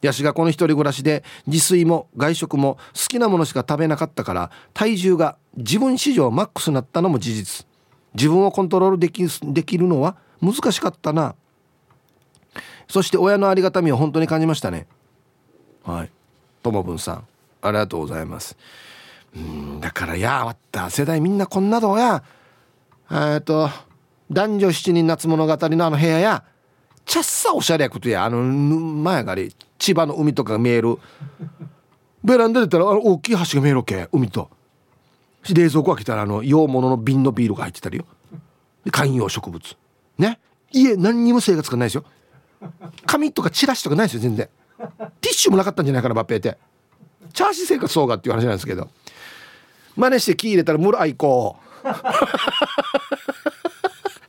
[0.00, 7.66] ヤシがこの一人暮らしで自炊も外食も好きなものしか食べなかったから体重が自分史上マックスになったのも事実。
[8.14, 11.34] 自分をコントロールできできるのは難しかったな。
[12.88, 14.86] そして親のありがたみを本当に感じましたね。
[15.84, 16.10] はい。
[16.62, 17.26] ともぶんさん
[17.60, 18.56] ありがとうございます。
[19.36, 20.90] うんだからやわった。
[20.90, 22.22] 世代みんなこんなどや。
[23.10, 23.68] えっと
[24.30, 26.44] 男女七人夏物語のあの部屋や
[27.04, 30.98] ちゃっさおしゃれやことやあの前がり千葉の海とかが見える
[32.22, 34.50] ベランダでたらあの大きい橋が見えるわけ海と。
[35.48, 38.04] 冷蔵庫開けたらあの洋物の瓶のビールが入ってたりよ。
[38.90, 39.76] 観葉植物。
[40.18, 40.38] ね。
[40.70, 42.04] 家何にも生活がないですよ。
[43.06, 44.48] 紙とかチラシとかないですよ全然。
[45.20, 46.58] ティッシュもなかったんじゃないかなバッペーって。
[47.32, 48.88] チャーシー生活そうがっていう話なんですけど。
[49.96, 51.56] 真似して木入れたらムル愛好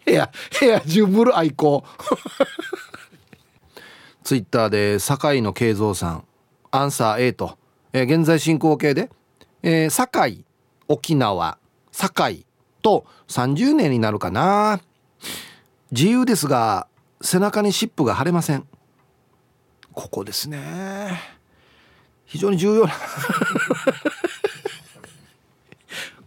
[0.10, 1.84] 部屋部屋中ムル愛好。
[4.24, 6.24] ツイッターで堺の慶三さん。
[6.72, 7.58] アンサー A と、
[7.94, 9.10] えー、現在進行形で、
[9.64, 10.46] えー、堺
[10.88, 11.58] 沖縄。
[11.92, 12.46] 堺
[12.82, 14.82] と30年になるかな。
[15.92, 16.88] 自由ですが
[17.22, 18.66] 背中に湿布が貼れません。
[19.94, 21.20] ここですね。
[22.26, 22.94] 非常に重要な。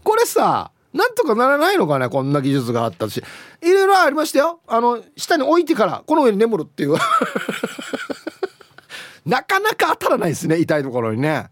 [0.04, 3.22] これさなんとかならないのかねこんな技術があったし。
[3.62, 4.60] いろいろありましたよ。
[4.66, 6.96] あの下に置いてからこの上に眠るっていう。
[9.24, 11.48] なかなか当たらないですね痛いところにね。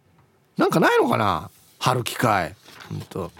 [0.56, 2.54] なんかないのかな春機会。
[2.88, 3.30] ほんと。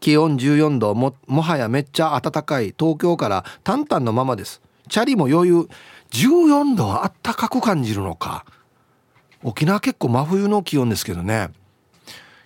[0.00, 4.60] 気温14度ももはやめっちゃ暖かい東京からタンタンのままです。
[4.88, 5.68] チャリも余裕。
[6.10, 8.44] 14度はあったかく感じるのか。
[9.42, 11.50] 沖縄結構真冬の気温ですけどね。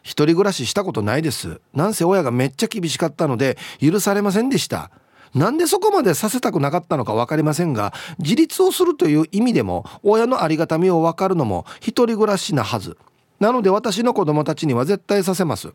[0.02, 1.60] 一人暮らししたことないです。
[1.74, 4.90] なんせ親がめっちゃ厳しかったので許されませんでした。
[5.34, 12.96] なんでそこまでさせたくなかったのか分かりませんが自立をするという意味でも親のありがたみを分かるのも一人暮らしなはず。
[13.38, 15.72] なので私の子供たちには絶対させます。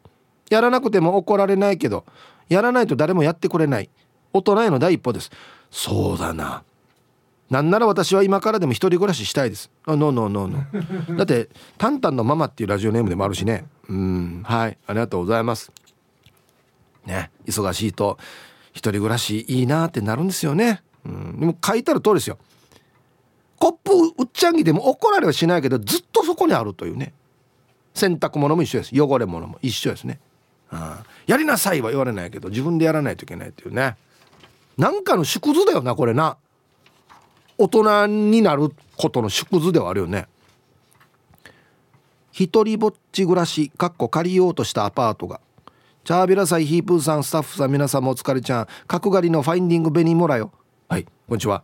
[0.50, 2.06] やらなくても怒られないけど
[2.50, 3.90] やらないと誰もやってくれない。
[4.34, 5.32] 大人への第一歩です。
[5.72, 6.64] そうだな。
[7.50, 9.70] なんなら私は今からでも一人暮らししたいです。
[9.86, 13.66] あノーノーノーノーだってタンタンのママっていうラジオネームでもあるしね。
[13.88, 14.44] うん。
[14.44, 14.78] はい。
[14.88, 15.72] ありがとうございます。
[17.06, 17.30] ね。
[17.46, 18.18] 忙しいと
[18.72, 20.82] 一人暮らしいいなってなるんですよね。
[21.06, 21.40] うん。
[21.40, 22.40] でも書いてある通りですよ。
[23.60, 27.14] コップうっちゃんぎでも怒られはしないけどずっとそこにあるというね。
[27.94, 28.92] 洗濯物も一緒です。
[29.00, 30.20] 汚れ物も一緒ですね。
[30.72, 33.96] あやりなさいは言われないけど自分でやらないといけないっていうね。
[34.78, 36.38] なんかの縮図だよなこれな。
[37.58, 40.28] 大人になることの縮図ではあるよね。
[42.32, 45.40] 一人ぼっち暮らしかっこ借りようとしたアパートが。
[46.04, 48.68] チャービラサイヒープーさんスタッフさん皆さんもお疲れちゃん。
[48.88, 50.52] 角刈りのファインディングベニーモラよ。
[50.90, 51.64] はいこんにちは。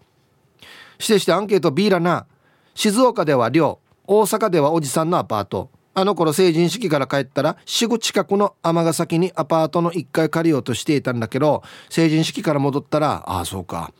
[0.98, 2.26] してしてアンケート B らな。
[2.74, 3.80] 静岡では寮。
[4.08, 5.70] 大阪ではおじさんのアパート。
[5.94, 13.92] あの頃成人式から帰ったら死後近くの尼崎にアパートの1階借りようとしていたんだけど成人式から戻ったらああそうか。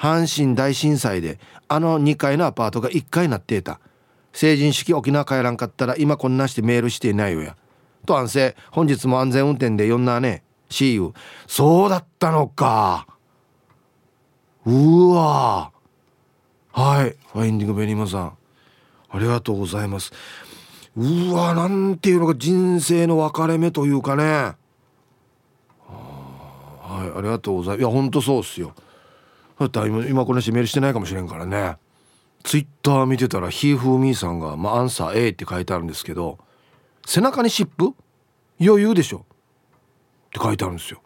[0.00, 3.80] 阪神大震災であの2階のアパートが1階になっていた。
[4.32, 7.54] 成人式沖縄帰らんかったら今こんなしてメールしていないよや。
[8.06, 8.56] と安静。
[8.70, 11.12] 本日も安全運転で呼んなね See you
[11.46, 13.06] そうだったのか。
[14.64, 15.70] うわ
[16.72, 17.16] はい。
[17.32, 18.32] ファインディングベニマさん。
[19.10, 20.12] ありがとうございます。
[20.96, 24.24] うわなんていうのが人生の分かれ目というかね。
[24.24, 24.54] は
[27.04, 27.18] い。
[27.18, 27.80] ありがとうございます。
[27.80, 28.72] いやほんとそうっすよ。
[29.60, 31.76] だったら今今この人メールしてないかもしれんからね。
[32.42, 36.38] ツイッター見てたらひーふーみーさんが、まあ、アンサー A って書いてあるんですけど
[37.04, 37.94] 背中に湿布
[38.58, 39.18] 余裕でしょ。
[39.18, 39.22] っ
[40.32, 41.02] て書いてあるんですよ。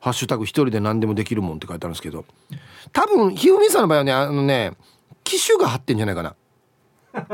[0.00, 2.24] ハッシュタグ一人で何でもできるもんって書いてあるんですけど。
[2.92, 4.72] 多分ひふみさんの場合はねあのね
[5.22, 6.34] 機種が貼ってんじゃないかな。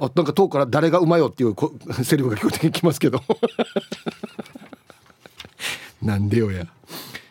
[0.00, 1.54] あなんか遠くから誰がうまいよっていう
[2.02, 3.20] セリフが聞こえてきますけど。
[6.14, 6.66] なんでよや。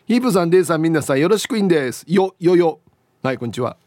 [0.08, 2.04] ヒープさんデイさんみんなさんよろしくいんです。
[2.06, 2.82] よよよ。
[3.22, 3.78] はいこんにちは。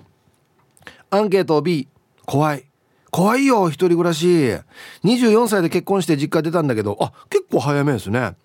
[1.11, 1.87] アンケート B
[2.25, 2.65] 怖い。
[3.11, 4.27] 怖いよ一人暮らし。
[5.05, 6.97] 24歳で結婚して実家出たんだけど。
[6.99, 8.37] あ結構早めですね。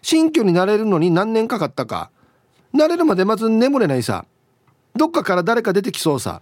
[0.00, 2.12] 新居になれるのに何年かかったか。
[2.72, 4.26] 慣れるまでまず眠れないさ。
[4.94, 6.40] どっかから誰か出てきそうさ。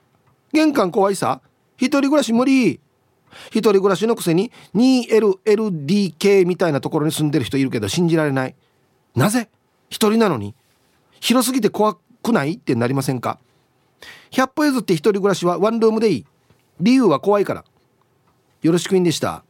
[0.53, 1.41] 玄関怖いさ。
[1.79, 2.81] 一人暮らし無理。
[3.51, 8.55] 一人暮らしのくせに 2LLDK みたいなところに住んでる人いるけど信じられない。
[9.15, 9.49] なぜ？
[9.91, 10.55] 一人なのに。
[11.21, 12.55] 広すぎて怖くない？
[12.55, 13.39] ってなりませんか
[14.33, 16.27] ？100歩譲って一人暮らしはワンルームでいい。
[16.81, 17.65] 理由は怖いから。
[18.63, 19.45] よろしくいんでした。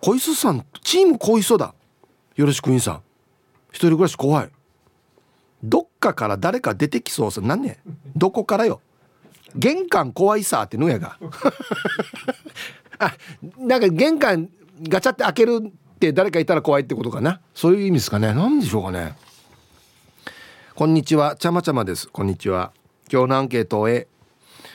[0.00, 1.74] 小磯さんチーム小磯だ。
[2.34, 3.02] よろしくいんさん。
[3.70, 4.50] 一人暮らし怖い。
[5.62, 7.40] どっかから誰か出てきそうさ。
[7.40, 7.78] なんね？
[8.16, 8.80] どこからよ？
[9.54, 11.18] 玄関怖いさってのやが。
[12.98, 13.14] あ
[13.58, 14.48] なんか玄関
[14.88, 17.40] ガチャって開けるって誰かいたら怖いってことかな？
[17.54, 18.34] そういう意味ですかね。
[18.34, 19.14] 何でしょうかね。
[20.74, 21.36] こんにちは。
[21.36, 22.08] ちゃまちゃまです。
[22.08, 22.72] こんにちは。
[23.10, 24.08] 今日のアンケートを終え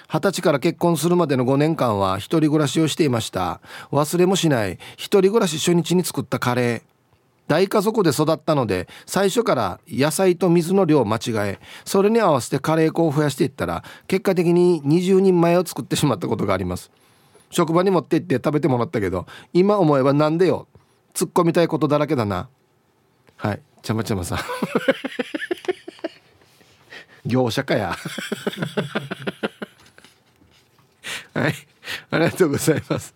[0.07, 3.59] 二十歳から結婚するまでの5年間は一人暮らしをしていました。
[3.91, 4.79] 忘れもしない。
[4.95, 6.81] 一人暮らし初日に作ったカレー。
[7.49, 16.89] 大家族で育ったので最初から野菜と水の量を間違えそれに合わせてカレー粉を増やしていったら結果的に20人前を作ってしまったことがあります。
[17.49, 20.67] 職場に持って行って食べてもらったけど今思えばなんでよ？
[21.13, 22.49] 突っ込みたいことだらけだな。
[23.35, 23.61] はい。
[23.81, 24.39] ちゃまちゃまさん。
[27.25, 27.95] 業者かや。
[31.33, 31.53] はい。
[32.11, 33.13] ありがとうございます。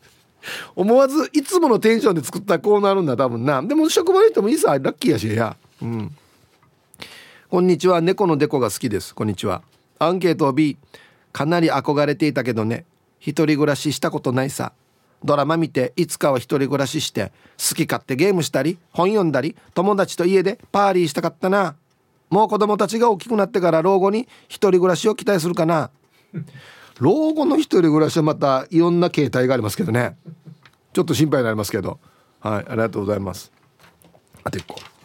[0.76, 3.62] 思わずいつものテンションで作ったらこうなるんだ多分な。
[3.62, 5.56] でも職場の人もいいさラッキーやしや。
[5.82, 6.16] うん。
[7.50, 8.02] こんにちは。
[8.02, 9.14] 猫のデコが好きです。
[9.14, 9.62] こんにちは。
[10.00, 10.78] アンケート B
[11.32, 12.86] かなり憧れていたけどね。
[13.20, 14.74] 一人暮らししたことないさ。
[15.24, 21.76] ドラマ見ていつかは一人暮らしして好き勝手ゲームしたり本読んだり友達と家でパーリーしたかったな。
[22.30, 25.92] もう子供たちが大きくなってから老後に一人暮らしを期待するかな。
[27.00, 30.18] 老後の一人暮らしはまたいろんな形態がありますけどね。
[30.94, 32.00] ちょっと心配になりますけど。
[32.40, 33.52] はいありがとうございます。
[34.44, 35.01] あと1個。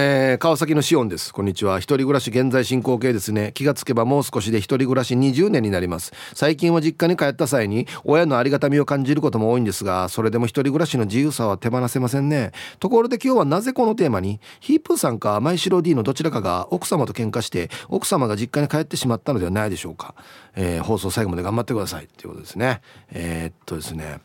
[0.00, 1.34] えー、川崎のシオンです。
[1.34, 1.78] こんにちは。
[1.78, 3.50] 一人暮らし現在進行形ですね。
[3.52, 6.12] 気がつけばもう少しで一人暮らし20年になります。
[6.36, 12.52] 最近は実家に帰った際に親のありがたみを感じることも多いんですがそれでも一人暮らしの自由さは手放せませんね。
[12.78, 20.14] ところで今日はなぜこのテーマにヒープーさんか前城 D のどちらかが奥様と喧嘩して奥様が実家に帰ってしまったのではないでしょうか、
[20.54, 22.04] えー、放送最後まで頑張ってください。
[22.04, 22.82] っていうことですね。
[23.10, 24.20] えー、っとですね。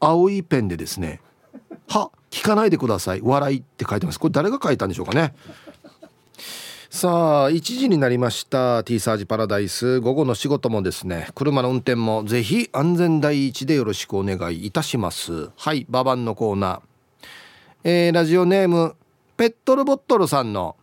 [0.00, 1.20] 青いペンでですね。
[1.88, 3.20] は聞かないでください。
[3.22, 4.20] 笑いって書いてます。
[4.20, 5.34] これ誰が書いたんでしょうかね。
[6.90, 8.84] さあ1時になりました。
[8.84, 10.00] T サージパラダイス。
[10.00, 11.28] 午後の仕事もですね。
[11.34, 15.48] 車の運転もぜひ安全第一でよろしくお願いいたします。
[15.56, 16.80] はいババンのコーナー。
[17.84, 18.96] えー、ラジオネーム
[19.38, 20.76] ペットルボットルさんの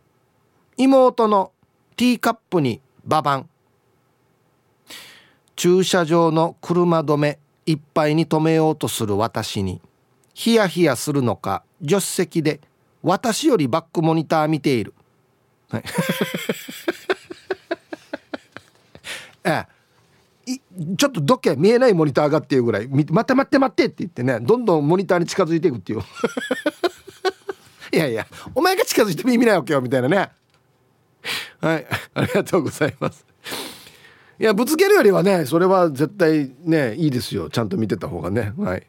[0.78, 1.52] 妹の
[1.96, 3.50] ティーカップにババン
[5.56, 7.38] 駐車場の車止め
[7.68, 9.82] いっぱいに止めようとする私に。
[10.34, 12.62] ヒヤヒヤするのか助手席で
[13.02, 14.94] 私よりバックモニター見ている、
[15.70, 15.84] はい、
[19.46, 19.74] ええ。
[20.98, 26.02] ちょっとどっけ見えないモニターがっていうぐらい「待って待って待って」って言ってねどんどんモニターに近づいていくっていう。
[27.94, 30.32] いやいやお前が近づいても意味ないわけよみたいなね。
[31.62, 31.88] はい。
[32.16, 33.26] ありがとうございます。
[34.40, 37.50] いやぶつけるよりはねそれは絶対ねいいですよ。
[37.50, 38.52] ちゃんと見てた方がね。
[38.58, 38.86] はい。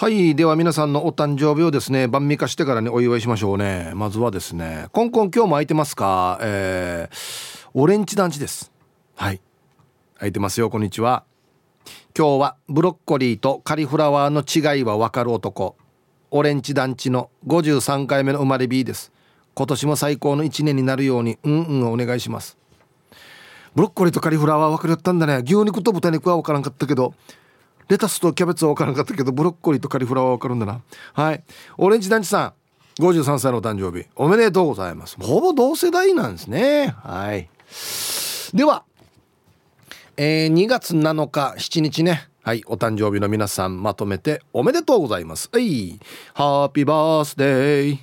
[0.00, 3.92] はいでは皆さんのお誕生日をですね晩味化してからにお祝いしましょうね。
[3.94, 6.38] まずはですねコンコン今日も空いてますか？
[6.40, 8.72] えー、オレンジ団地です。
[9.14, 9.42] はい。
[10.14, 11.24] 空いてますよこんにちは。
[12.16, 15.76] 今日はブロッコリーとカリフラワーの違いはわかる男。
[16.30, 19.12] オレンジ団地の53回目の生まれ B です。
[19.52, 22.56] 今年も最高の1年になるようにうんうんお願いします。
[23.74, 25.42] ブロッコリーとカリフラワー分かり合ったんだね。
[25.44, 27.12] 牛肉と豚肉は分からんかったけど
[27.90, 30.80] レタスとキャベツは分からんかったけどブロッコリーとカリフラワーは分かるんだな。
[31.12, 31.42] はい。
[31.76, 32.54] オレンジ団地さ
[32.98, 34.06] ん53歳のお誕生日。
[34.14, 35.16] おめでとうございます。
[35.20, 36.94] ほぼ同世代なんですね。
[37.02, 37.48] はい。
[38.54, 38.84] では、
[40.16, 42.28] えー、2月7日7日ね。
[42.44, 42.62] はい。
[42.66, 45.50] お誕生日の皆さんまとめておめでとうございます。
[45.52, 45.98] はい。
[46.32, 47.98] ハッピーバースデー。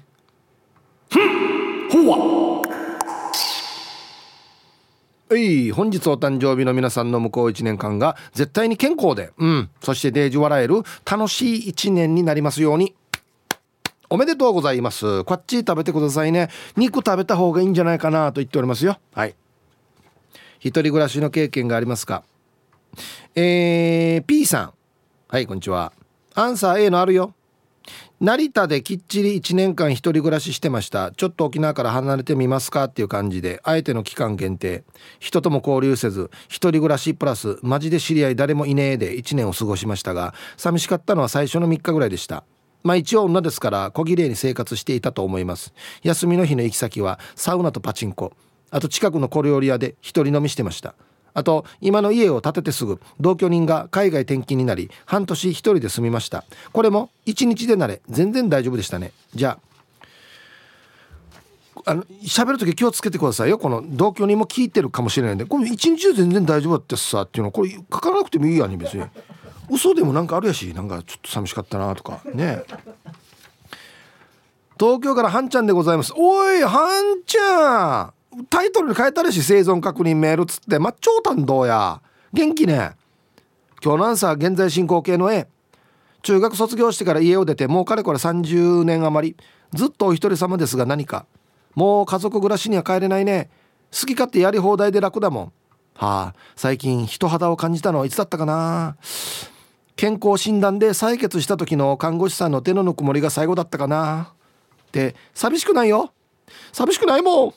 [1.10, 2.04] ふん。
[2.06, 2.57] ほわ
[5.36, 5.72] い。
[5.72, 9.70] 本日お誕生日の皆さんの向こう1年間が絶対に健康でうん。
[9.82, 12.96] そしてデージ笑える楽しい1年になりますように。
[14.10, 15.26] おめでとうございます。
[15.26, 16.50] こっち食べてくださいね。
[16.78, 18.98] 肉食べた方がいいんじゃないかなと言っておりますよ。
[19.14, 19.36] はい。
[20.60, 22.24] 一人暮らしの経験がありますか？
[23.36, 24.74] えー、P さん。
[25.28, 25.92] はいこんにちは。
[26.36, 27.34] アンサー A のあるよ。
[28.20, 31.12] 成田できっちり1年間一人暮らししてました。
[31.12, 32.86] ちょっと沖縄から離れてみますか？
[32.86, 34.84] っていう感じであえての期間限定。
[35.20, 42.44] 人とも交流せず一人暮らしプラスマジで知り合い誰もいねえで1年を過ごしましたが寂しかったのは最初の3日ぐらいでした。
[42.84, 45.72] まあ一応女ですから小綺麗に生活していたと思います。
[46.02, 48.34] 休みの日の行き先はサウナとパチンコ。
[48.72, 50.96] あと近くの小料理屋で一人飲みしてました。
[51.38, 56.44] あと今の家を建ててすぐ同居人が海外転勤になり半年一人で住みました。
[56.74, 59.12] これも1日でなれ全然大丈夫でしたね。
[59.36, 59.60] じゃ
[61.76, 63.60] ああの喋る時気をつけてくださいよ。
[63.60, 65.46] この同居人も聞いてるかもしれないんで。
[65.46, 69.04] これ一日で全然大丈夫だってさっていうのこれ書かなくてもいいやに別に
[69.70, 72.64] 嘘でもなんかあるやしなんかちょっと寂しかったなとかね
[74.80, 76.14] 東京からはんちゃんでございます。
[76.16, 78.17] おいはんちゃん
[78.50, 82.02] タイトルに変えたらし生存確認メールっつってまっ超担当や。
[82.34, 82.92] 元気ね。
[83.84, 85.48] 今日のアンサー現在進行形の A
[86.22, 89.38] 中学卒業してから家を出てもうかれこれ30年余り。
[89.74, 91.26] ずっとお一人様ですが何か。
[91.76, 93.50] もう家族暮らしには帰れないね。
[93.92, 95.46] 好き勝手やり放題で楽だもん。
[95.94, 98.98] はあ最近人肌を感じたのはいつだったかな。
[99.96, 104.34] 健康診断で採血した時の看護師さんの手のぬくもりが最後だったかな。
[104.88, 106.14] って寂しくないよ。
[106.72, 107.54] 寂しくないもん。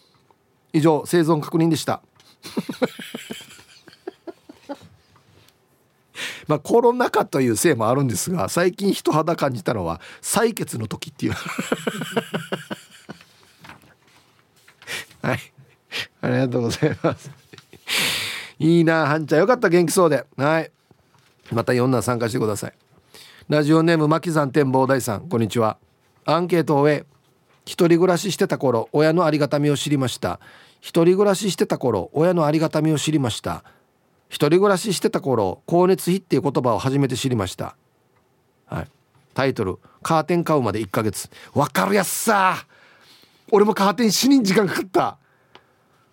[0.73, 2.01] 以上生存確認でした。
[6.47, 11.33] まあコロナ禍というせいもあるんですが最近人肌感じたのは採血の時っていう。
[15.23, 15.41] はい。
[16.23, 17.31] ありがとうございます。
[18.59, 20.27] いいなはんちゃんよかった元気そうで。
[20.37, 20.71] はい。
[21.53, 22.73] また4男参加してください。
[23.49, 25.79] ラジオネーム牧山展望大さんこんにちは。
[26.25, 27.05] アンケートを終え
[27.71, 30.41] 一人暮らししてた頃親のありがたみを知りました。
[30.81, 33.63] 一人暮らししてた頃親のありがたみを知りました。
[34.29, 37.77] 一人暮らししてた頃光熱費っていう言葉を初めて知りました。
[38.67, 38.89] はい。
[39.35, 42.67] タイトル「カーテン買うまで1ヶ月」わかるやつさ
[43.53, 45.17] 俺もカーテン死に時間かかった。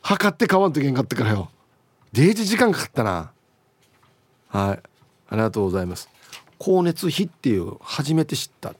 [0.02, 1.50] 測って買わんといけんかったからよ。
[2.14, 3.32] デージ時間かかったな。
[4.50, 4.80] はい。
[5.30, 6.08] ありがとうございます。
[6.60, 8.76] 光熱費っていう初めて知った。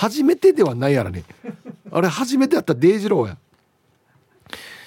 [0.00, 1.24] 初めてではないやらね。
[1.92, 3.36] あれ初めてやったデイジローや。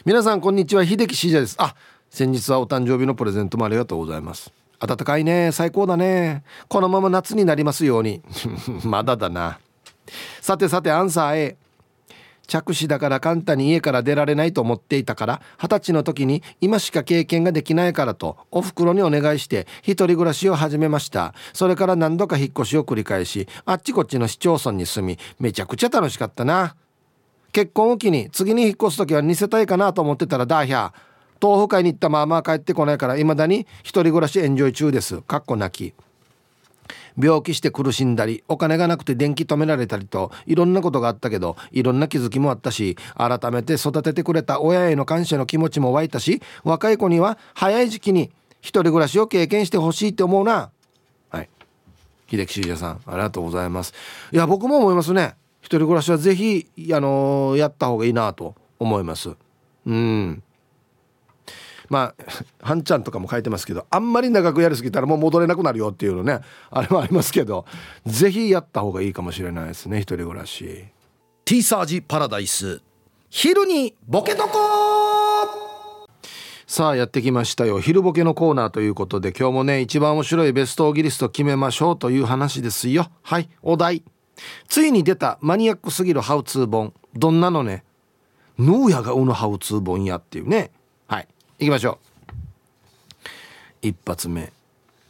[0.06, 0.86] 皆さんこんにちは。
[0.86, 1.56] 秀樹シージャです。
[1.60, 1.76] あ
[2.10, 4.54] 先日はお誕生日のプレゼントもありがとうございます。
[4.80, 5.52] 暖かいね。
[5.52, 6.44] 最高だね。
[6.70, 8.22] このまま夏になりますように。
[8.86, 9.60] まだだな。
[10.42, 11.58] さてさてアンサー A
[12.48, 21.34] 着手だから簡単に家から出られないと思っていたから二十歳の時に今しか経験ができないからとお袋にお願いして一人暮らしを始めました。
[21.54, 26.76] それから何度か引っ越しを繰り返しあっちこっちの市町村に住みめちゃくちゃ楽しかったな。
[27.54, 30.92] 結婚を機に次に引っ越す時は2世帯かなと思ってたらダーヒャー。
[31.42, 35.22] 東北会に行ったまま帰ってこないから未だに一人暮らしエンジョイ中です。
[35.22, 35.94] かっこ泣き。
[37.18, 48.32] 病気して苦しんだりお金がなくて電気止められたりといろんなことがあったけどいろんな気づきもあったし改めて育ててくれた親への感謝の気持ちも湧いたし若い子には早い時期に
[48.62, 50.72] 一人暮らしを経験してほしいって思うな。
[51.30, 51.50] はい。
[52.32, 53.94] 秀樹修者さんありがとうございます。
[54.32, 55.36] いや僕も思いますね。
[55.78, 59.36] 人暮らしはぜひあのー、やった方がいいなと思います。
[59.86, 60.44] うん。
[61.90, 62.24] まあ
[62.68, 66.40] はんちゃんとかも書いてますけどあんまり長くやりすぎたらもう戻れなくなるよっていうのね
[66.72, 67.66] あれはありますけど
[68.06, 70.86] 是非やった方がいいかもしれないですね一人暮らし。
[71.46, 72.82] T サージパラダイス
[73.30, 74.50] 昼にボケとこ
[76.66, 77.80] さあやってきましたよ。
[77.80, 83.12] 昼ボケのコーナーということで今日もね一番面白いベストオギリスト決めましょうという話ですよ。
[83.22, 84.04] はいお題
[84.68, 86.94] ついに出たマニアックすぎるハウツー本。
[87.16, 87.84] どんなのね？
[88.58, 90.72] ヌーヤがうのハウツー本やっていうね。
[91.08, 91.28] はい。
[91.60, 92.00] 行きましょ
[93.24, 93.28] う。
[93.82, 94.52] 一発目。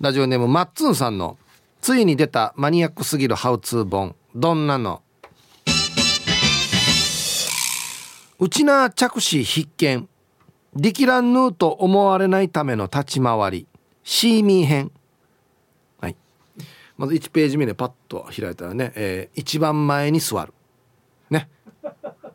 [0.02, 1.38] ラジオネームマッツンさんの
[1.82, 4.16] ついに出たマニアックすぎるハウツー本。
[4.36, 5.02] どんなの？
[8.40, 10.10] うちな着手必見。
[10.76, 13.68] 力乱ヌーと思われないための立ち回り。
[14.04, 14.92] シーミー編。
[16.98, 20.54] まず1ページ目でパッと開いたらね、えー、一番前に座る。
[21.30, 21.50] ね。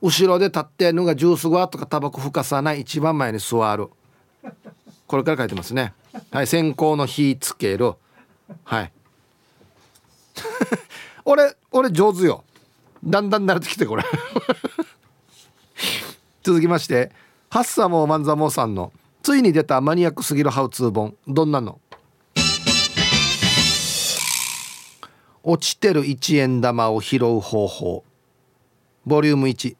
[0.00, 3.88] 後ろで立ってのがジュースゴアとかタバコふかさない一番前に座る。
[5.06, 5.94] これから書いてますね。
[6.30, 7.94] はい先行の火つける。
[8.64, 8.92] はい。
[11.24, 12.44] 俺俺上手よ。
[13.04, 14.04] だんだん慣れてきてこれ。
[16.42, 17.12] 続きまして
[17.50, 18.92] ハッサモーマンザモーさんの
[19.22, 21.80] ついに出たマニアックすぎるハウツー本どんなの？
[25.50, 28.04] 落ちてる1円玉を拾う方法。
[29.06, 29.76] ボリューム1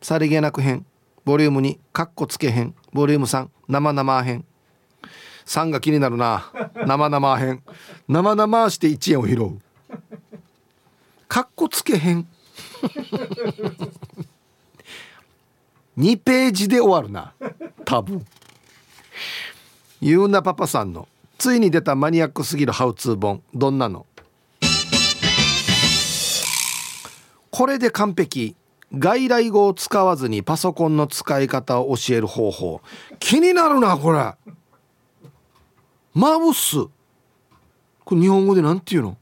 [0.00, 0.86] さりげなく編
[1.26, 4.46] ボリューム2カッコつけ編ボリューム3生々編
[5.44, 6.50] 3が気になるな。
[6.86, 7.62] 生々編
[8.08, 9.60] 生々して1円を拾う。
[11.28, 12.26] カッコつけ編
[15.98, 17.34] 2ページで終わるな。
[17.84, 18.24] 多分。
[20.00, 21.06] ゆうなパパさんの。
[21.36, 23.42] ついに出たマニアックすぎるハウツー本。
[23.52, 24.06] どんなの？
[27.50, 28.56] これで完璧。
[28.92, 32.80] 外来語を使わずにパソコンの使い方を教える方法。
[33.20, 34.34] 気になるなこれ。
[36.12, 36.76] マウス。
[38.04, 39.16] これ日本語でなんていうの？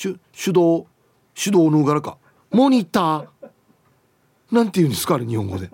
[0.00, 0.86] 手手動
[1.34, 2.18] 手動の柄か
[2.50, 3.26] モニター。
[4.52, 5.68] なんていうんですかあれ日本語で。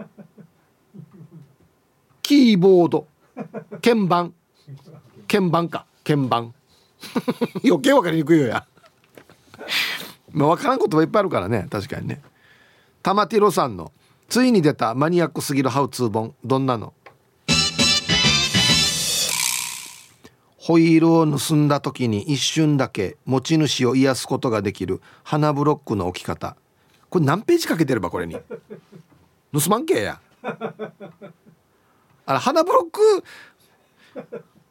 [2.22, 3.06] キーボード。
[3.82, 4.32] 鍵盤。
[5.28, 5.86] 鍵盤か。
[6.02, 6.54] 鍵盤。
[7.62, 8.66] 余計分かりにくいよや。
[10.34, 11.66] まあ分からんこといっぱいあるからね。
[11.70, 12.20] 確かにね。
[13.02, 13.92] 玉ティロさんの
[14.28, 16.34] ついに出たマニアックすぎるハウツー本。
[16.44, 16.92] どんなの？
[20.56, 26.56] ホイールを盗んだ時に一瞬だけ持ち主を癒すことができる花ブロックの置き方。
[27.10, 28.36] これ何ページかけてればこれに？
[29.52, 30.20] 盗まんけや。
[32.26, 33.24] あら花ブロック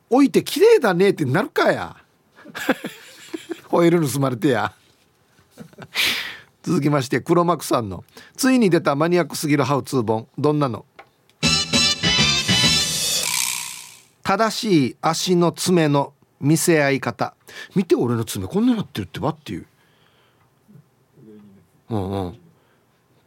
[0.10, 1.96] 置いて綺麗だねってなるかや。
[3.70, 4.74] ホイール盗まれてや。
[6.64, 8.04] 続きまして黒幕さんの
[8.36, 10.86] ついに出たマニアックすぎるハウツー本どんなの？
[14.24, 17.36] 正しい足の爪の見せ合い方。
[17.76, 19.68] 見て俺の爪こんななってるってばっていう。
[21.90, 22.40] うんうん。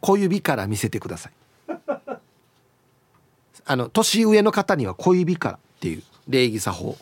[0.01, 1.33] 小指から見せてください。
[3.65, 6.97] あの年上の方には小指からっていう礼儀作法。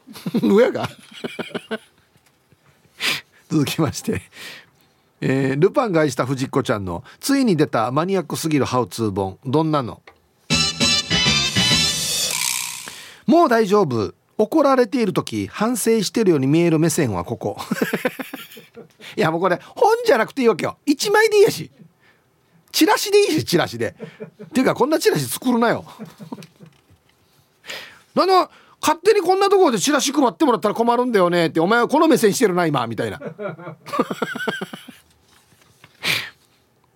[0.42, 0.88] 上が？
[3.50, 4.22] 続きまして
[5.20, 10.02] えー、ルパンが愛した藤子ちゃんのついに出たマニアックすぎるハウツー本どんなの？
[13.26, 14.14] もう大丈夫。
[14.38, 17.58] 怒られている時反省してるように見える目線はここ。
[19.14, 20.78] いやもうこれ本じゃなくていいわけよ。
[20.86, 21.70] 1枚でいいやし。
[22.72, 23.94] チラシでいいしチラシで。
[24.44, 25.84] っていうかこんなチラシ作るなよ。
[28.14, 28.50] なんだ
[28.80, 33.20] 勝手にこんなところでチラシ配ってもらったら困るんだよねってお前はこの目線してるな今みたいな。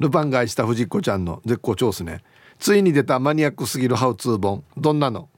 [0.01, 2.23] ルパン買いした藤子ちゃんの絶好調っすね。
[2.59, 4.65] ついに出たマニアックすぎるハウツー本。
[4.77, 5.29] どんなの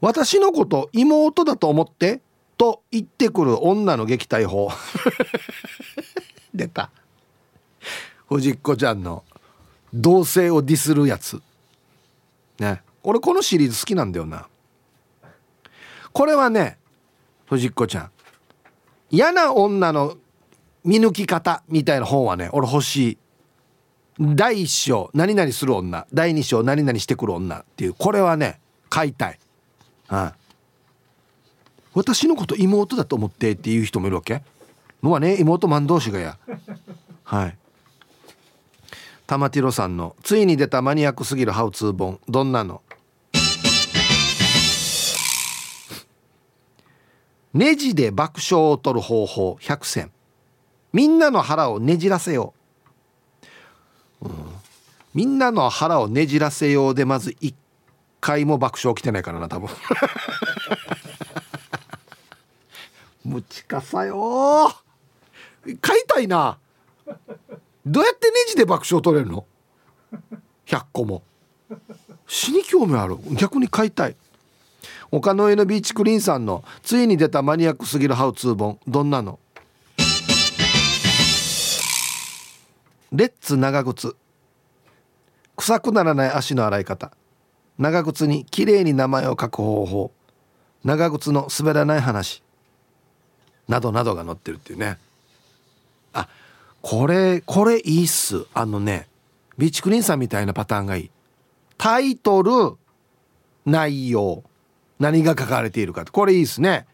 [0.00, 2.20] 私のこと妹だと思って？
[2.56, 4.70] と言ってくる女の撃退法。
[6.54, 6.90] 出た。
[8.28, 9.24] 藤子ちゃんの
[9.92, 11.40] 同性をディスるやつ。
[12.58, 12.82] ね。
[13.02, 14.46] 俺このシリーズ好きなんだよな。
[16.12, 16.78] これはね
[17.46, 18.10] 藤子ちゃん。
[19.10, 20.16] 嫌な女の
[20.84, 23.18] 見抜き方みたいな本はね俺欲しい。
[24.18, 26.06] 第一章何々する女。
[26.12, 27.94] 第二章何々してくる女っていう。
[27.94, 29.38] これはね買いたい。
[30.08, 30.40] はい
[31.92, 34.42] 私のこと妹だと思ってっていう人もいるわけ？
[35.02, 36.38] のはね妹マン同士がや
[37.24, 37.56] はい。
[39.26, 42.20] 玉ティロさんのついに出たマニアックすぎるハウツー本。
[42.28, 42.82] どんなの？
[47.52, 50.12] ネジで爆笑を取る方法100選。
[50.92, 52.54] みんなの腹をねじらせよ
[54.22, 54.32] う、うん、
[55.14, 57.54] みんなの腹をねじらせようでまず1
[58.20, 59.68] 回も爆笑来てないからな多分。
[63.24, 64.72] むちかさよ
[65.80, 66.58] 買いたいな。
[67.84, 69.46] どうやってネジで爆笑取れるの
[70.66, 71.22] ？100個も。
[72.26, 73.18] 死に興味ある。
[73.32, 74.16] 逆に買いたい。
[75.10, 78.78] 岡の上のビーチクリーンさんのついに出たマニアックすぎるハウツー本。
[78.86, 79.38] どんなの？
[83.12, 84.14] レッツ長靴。
[85.56, 87.12] 臭くならない足の洗い方。
[87.78, 90.12] 長靴にきれいに名前を書く方法。
[90.84, 92.42] 長靴の滑らない話。
[93.68, 94.98] などなどが載ってるっていうね。
[96.12, 96.28] あ
[96.82, 98.46] これこれいいっす。
[98.54, 99.08] あのね
[99.58, 101.10] ビーチクリーンさんみたいなパターンがいい。
[101.78, 102.76] タイトル
[103.66, 104.44] 内容。
[105.00, 106.86] 何が書かれているかこれいいですね。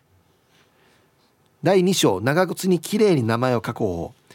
[1.62, 2.20] 第2章。
[2.22, 4.26] 長靴にきれいに名前を書こう方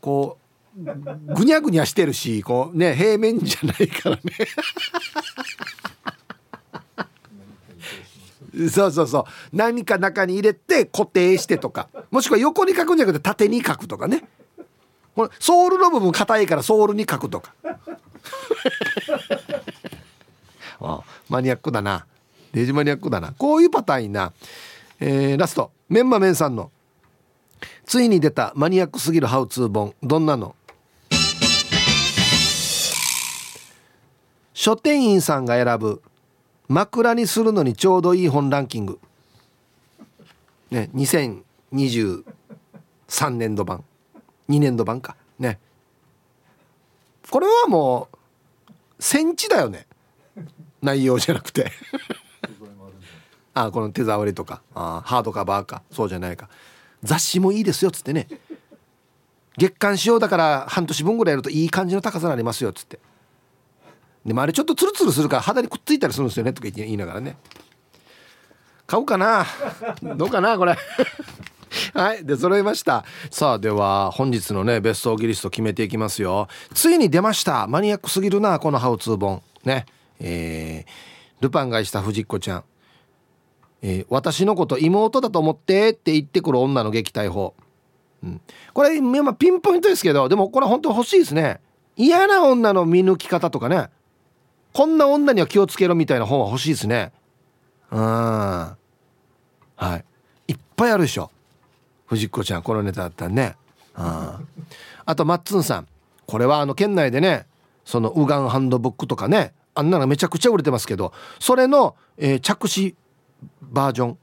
[0.00, 0.45] こう
[0.76, 4.22] ぐにゃぐにゃしてるしこうね平面じゃないからね。
[8.70, 9.24] そうそうそう。
[9.52, 11.88] 何か中に入れて固定してとか。
[12.10, 14.24] もしくは横に書くんじゃなくて縦に書くとかね。
[15.14, 17.54] これソールの部分硬いからソールに書くとか。
[20.80, 22.06] あマニアックだな。
[22.52, 23.32] デジマニアックだな。
[23.32, 24.32] こういうパターンいいな、
[25.00, 25.70] えー、ラスト。
[25.88, 26.70] メンマメンさんの。
[27.84, 29.94] ついに出たマニアックすぎるハウツー本。
[30.02, 30.54] どんなの？
[34.56, 36.00] 書店員さんが選ぶ
[36.66, 38.98] 枕にするのにちょうどいい本ランキング、
[40.70, 42.24] ね、2023
[43.32, 43.84] 年度版。
[44.48, 45.14] 2年度版か。
[45.38, 45.58] ね。
[47.30, 48.16] これはもう
[48.98, 49.86] センチだよね。
[50.80, 51.70] 内容じゃなくて。
[53.52, 54.62] あこの手触りとか。
[54.74, 55.82] あハードカバーか。
[55.92, 56.48] そうじゃないか。
[57.02, 58.26] 雑誌もいいですよっつってね。
[59.58, 62.98] 月刊仕様だから半年分ぐらいやるといい感じの高さになりますよっつって。
[64.26, 67.36] でもあれちょっとツルツルするから肌にくっついたりするんですよねとか言いながらね。
[68.86, 69.46] 買うかな。
[70.16, 70.76] どうかなこれ。
[71.94, 73.04] はいで揃いました。
[73.30, 76.48] さあでは本日のねベストオギリスト決めていきますよ。
[76.74, 77.68] ついに出ました。
[77.68, 79.42] マニアックすぎるなこのハウツー本。
[79.64, 79.86] ね。
[80.18, 82.64] えー、ルパンがした藤子ちゃん、
[83.82, 87.54] えー、私のこと妹だと思ってって言ってくる女の撃退法、
[88.24, 88.40] うん、
[88.72, 91.60] これ、まあ、ピンポイントですけどでもこれ本当欲しいですね。
[91.96, 93.88] 嫌な女の見抜き方とかね。
[94.76, 97.10] こんな女には気をつけろみたいな本は欲しいですね。
[97.90, 97.98] うん。
[97.98, 98.76] は
[99.78, 100.04] い。
[100.48, 101.30] いっぱいあるでしょ。
[102.04, 103.56] 藤子ちゃんこのネタだったらね。
[103.94, 104.38] あ
[105.06, 105.88] あとマッツンさん。
[106.26, 107.46] これはあの県内でね
[107.86, 112.94] そのウガンハンドブックとかねあんなのめちゃくちゃ売れてますけどそれの、えー、着手
[113.62, 114.18] バージョン。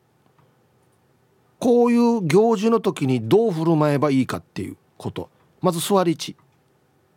[1.58, 5.32] こういう行事の時にどう振る舞えばいいかっていうこと。
[5.62, 6.36] まず座り位置。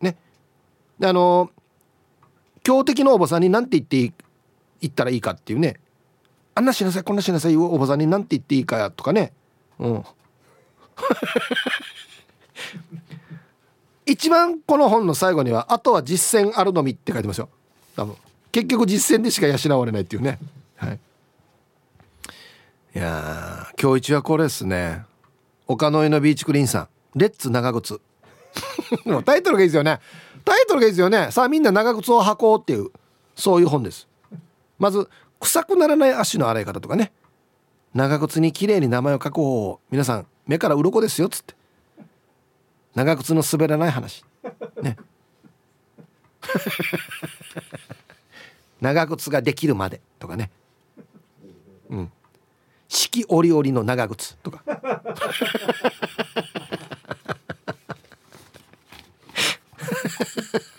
[0.01, 0.17] ね。
[0.97, 1.51] であの
[2.67, 4.13] 強敵のおばさんに何て言って
[4.81, 5.79] 言ったらいいかっていうね。
[6.53, 9.31] あんなしなさいこんなしなさいおばさんに何て言っていいかとかね。
[9.79, 10.03] うん。
[14.05, 17.47] 一番この本の最後には「あとは実践あるのみ」って書いてますよ。
[17.95, 18.17] 多分。
[18.51, 20.37] 結局実践でしか養われないっていうね。
[20.75, 20.99] はい。
[22.95, 25.05] いや今日一はこれですね。
[25.67, 28.01] 岡の井のビーチクリーンさん「レッツ長靴」
[29.07, 30.01] もうタイトルがいいですよね。
[30.47, 31.27] タイトルがいいですよね。
[31.31, 32.89] さあみんな長靴を履こうっていう
[33.35, 34.07] そういう本です。
[34.79, 35.09] まず
[35.41, 37.11] 臭くならない足の洗い方とかね。
[37.93, 41.53] 長靴に綺麗に名前を書く方を皆さん目から鱗ですよっつって。
[42.95, 44.23] 長靴の滑らない話。
[44.81, 44.95] ね。
[48.79, 50.49] 長靴ができるまでとかね。
[51.89, 52.11] うん。
[52.87, 54.63] 四季折々の長靴とか。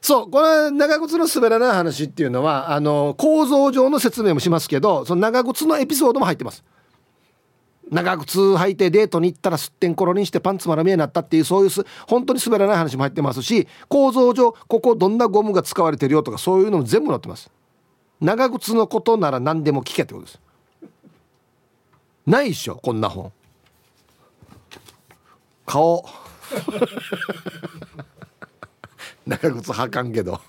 [0.00, 6.62] そうこの長靴の滑らない話っていうのはあの構造上の説明もしますけどその長靴のエピソードも入ってます。
[7.90, 17.50] 長靴履いてデートに行ったらすってんころにしてパンツまだ見えになったっていうそういうす本当に滑らない話も入ってますし構造上ここどんなゴムが使われてるよとかそういうのも全部載ってます。
[18.20, 20.40] 長靴のことなら何でも聞けってことです。
[22.26, 23.30] ないっしょこんな本。
[25.64, 26.04] 顔。
[29.26, 30.40] 長靴履かんけど。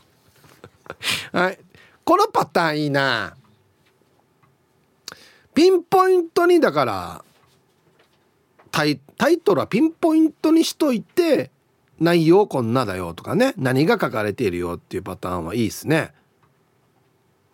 [1.32, 1.60] はい。
[2.04, 3.36] このパターンいいな。
[5.54, 7.26] ピンポイントにだから
[8.72, 11.50] タイタイトルはピンポイントにしといて
[12.00, 13.54] 内容こんなだよとかね。
[13.58, 16.14] 何が書かれているよっていうパターンはいいですね。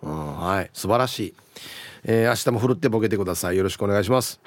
[0.01, 0.69] うん、はい。
[0.73, 1.33] 素晴らしい、
[2.03, 3.57] えー、明日もふるってボケてください。
[3.57, 4.41] よろしくお願いします。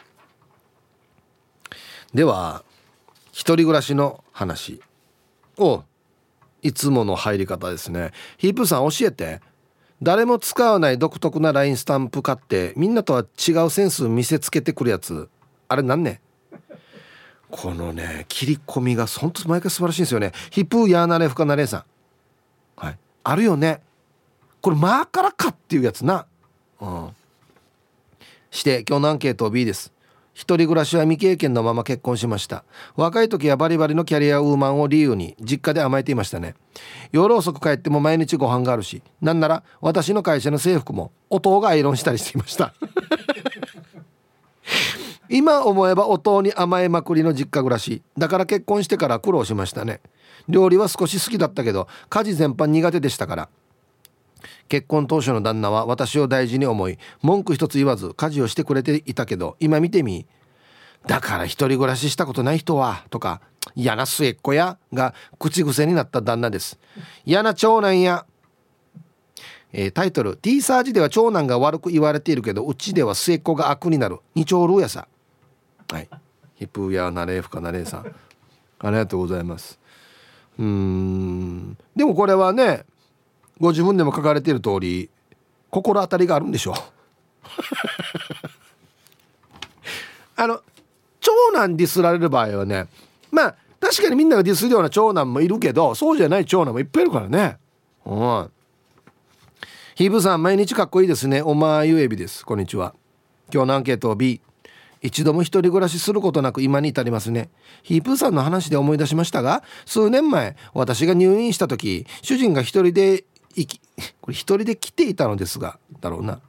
[2.12, 2.62] では
[3.36, 4.80] 一人暮らしの話。
[5.58, 5.84] を
[6.62, 8.12] いつもの入り方ですね。
[8.38, 9.42] ヒープさん教えて。
[10.00, 15.28] 誰も使わない独特な LINE スタンプ買ってみんなとは違うセンス見せつけてくるやつ。
[15.68, 16.22] あれなんね？
[17.50, 20.32] このね切り込みがほんと毎回素晴らしいんですよね。
[20.50, 21.84] ヒップヤーナレフカナレーさん。
[22.76, 22.98] はい。
[23.22, 23.82] あるよね。
[24.62, 26.24] これマーからかっていうやつな。
[26.80, 27.10] うん。
[28.50, 29.92] して今日のアンケート B です。
[30.36, 32.62] 一人暮らしは未経験のまま結婚しました。
[32.94, 36.54] 若い時はバリバリのキャリアウーマンを理由に実家で甘えていましたね。
[37.10, 42.74] 夜遅く帰っても毎日ご飯があるしなんなら私の会社の制服も弟がアイロンしたりしていました。
[45.30, 50.02] 今思えば弟に甘えまくりの実家暮らしだから結婚してから苦労しましたね。
[50.50, 53.48] 料理は少し好きだったけど家事全般苦手でしたから。
[54.68, 60.26] 結婚当初の旦那は私を大事に思い文句一つ言わず家事をしてくれていたけど今見てみ
[61.06, 63.40] だから一人暮らししたことない人はとか
[63.74, 66.78] 嫌な末っ子やが口癖になった旦那です
[67.24, 68.26] 嫌な長男や
[69.72, 75.06] えー、タイトル「T サージでは長男が悪く言われているけどうちでは末っ子が悪になる二丁ルーやさ」
[75.92, 76.08] はい。
[76.54, 78.14] ヒプーやナレーフカナレーさん。
[78.78, 79.78] ありがとうございます。
[80.58, 81.76] うん。
[81.94, 82.84] でもこれはね
[83.60, 85.10] ご自分でも書かれている通り
[85.70, 86.74] 心当たりがあるんでしょう。
[90.36, 90.60] あの
[91.20, 92.86] 長男ディスられる場合はね
[93.30, 97.58] まあ確かにみんながディスるような長男もいるけどそうじゃない長男もいっぱいいるからね。
[98.04, 98.50] うん。
[99.94, 101.40] ヒーブさん毎日かっこいいですね。
[101.40, 102.44] おまゆえびです。
[102.44, 102.94] こんにちは。
[103.52, 104.40] 今日のアンケート B
[105.02, 107.48] 一度も一人暮らしすることなく今に至りますね。
[107.82, 113.24] ヒープーさんの話で思い出しましたが数年前私が入院した時主人が一人で
[113.56, 113.80] いき
[114.20, 116.40] これ一人で来ていたのですがだろうな、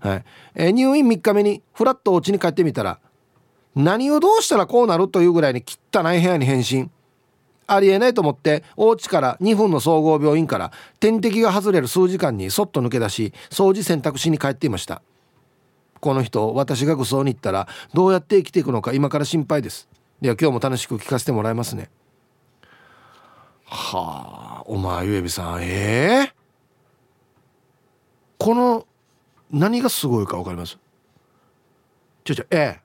[0.00, 0.24] はい。
[0.54, 2.98] えー、入院3日目にフラッとお家に帰ってみたら
[3.74, 6.90] 何をどうしたらこうなるというぐらいに汚い部屋に変身。
[7.66, 15.02] ありえないと思ってお家から2分の総合病院から点滴が外れる数時間にそっと抜け出し掃除選択しに帰っていました。
[16.00, 19.88] この人私が愚装に行ったらどうやって生きていくのか今から心配です。
[20.20, 21.90] では今日も楽しく聞かせてもらいますね。
[23.66, 26.39] はあお前ゆえびさんええー？
[28.40, 28.86] この
[29.50, 30.78] 何がすごいか分かります？
[32.24, 32.80] ちょちょええ。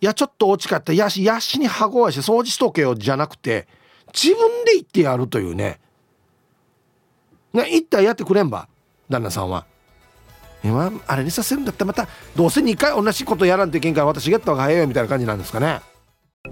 [0.00, 3.68] いやちょっと落ちかったやしやしにはごわして掃除しとけよじゃなくて
[4.14, 5.78] 自分で行ってやるというね。
[7.52, 8.66] ね行ったらやってくれんば
[9.10, 9.66] 旦那さんは。
[10.64, 15.80] 今あれにさせるんだったらまたどうせ2回同じことやらんといけんから私がやった方が早いよみたいな感じなんですかね。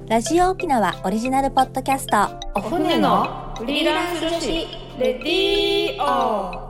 [0.09, 2.39] ラジオ沖縄オリジナルポッドキャスト。
[2.55, 4.47] お船のフリーランス女子
[4.99, 6.70] レディオ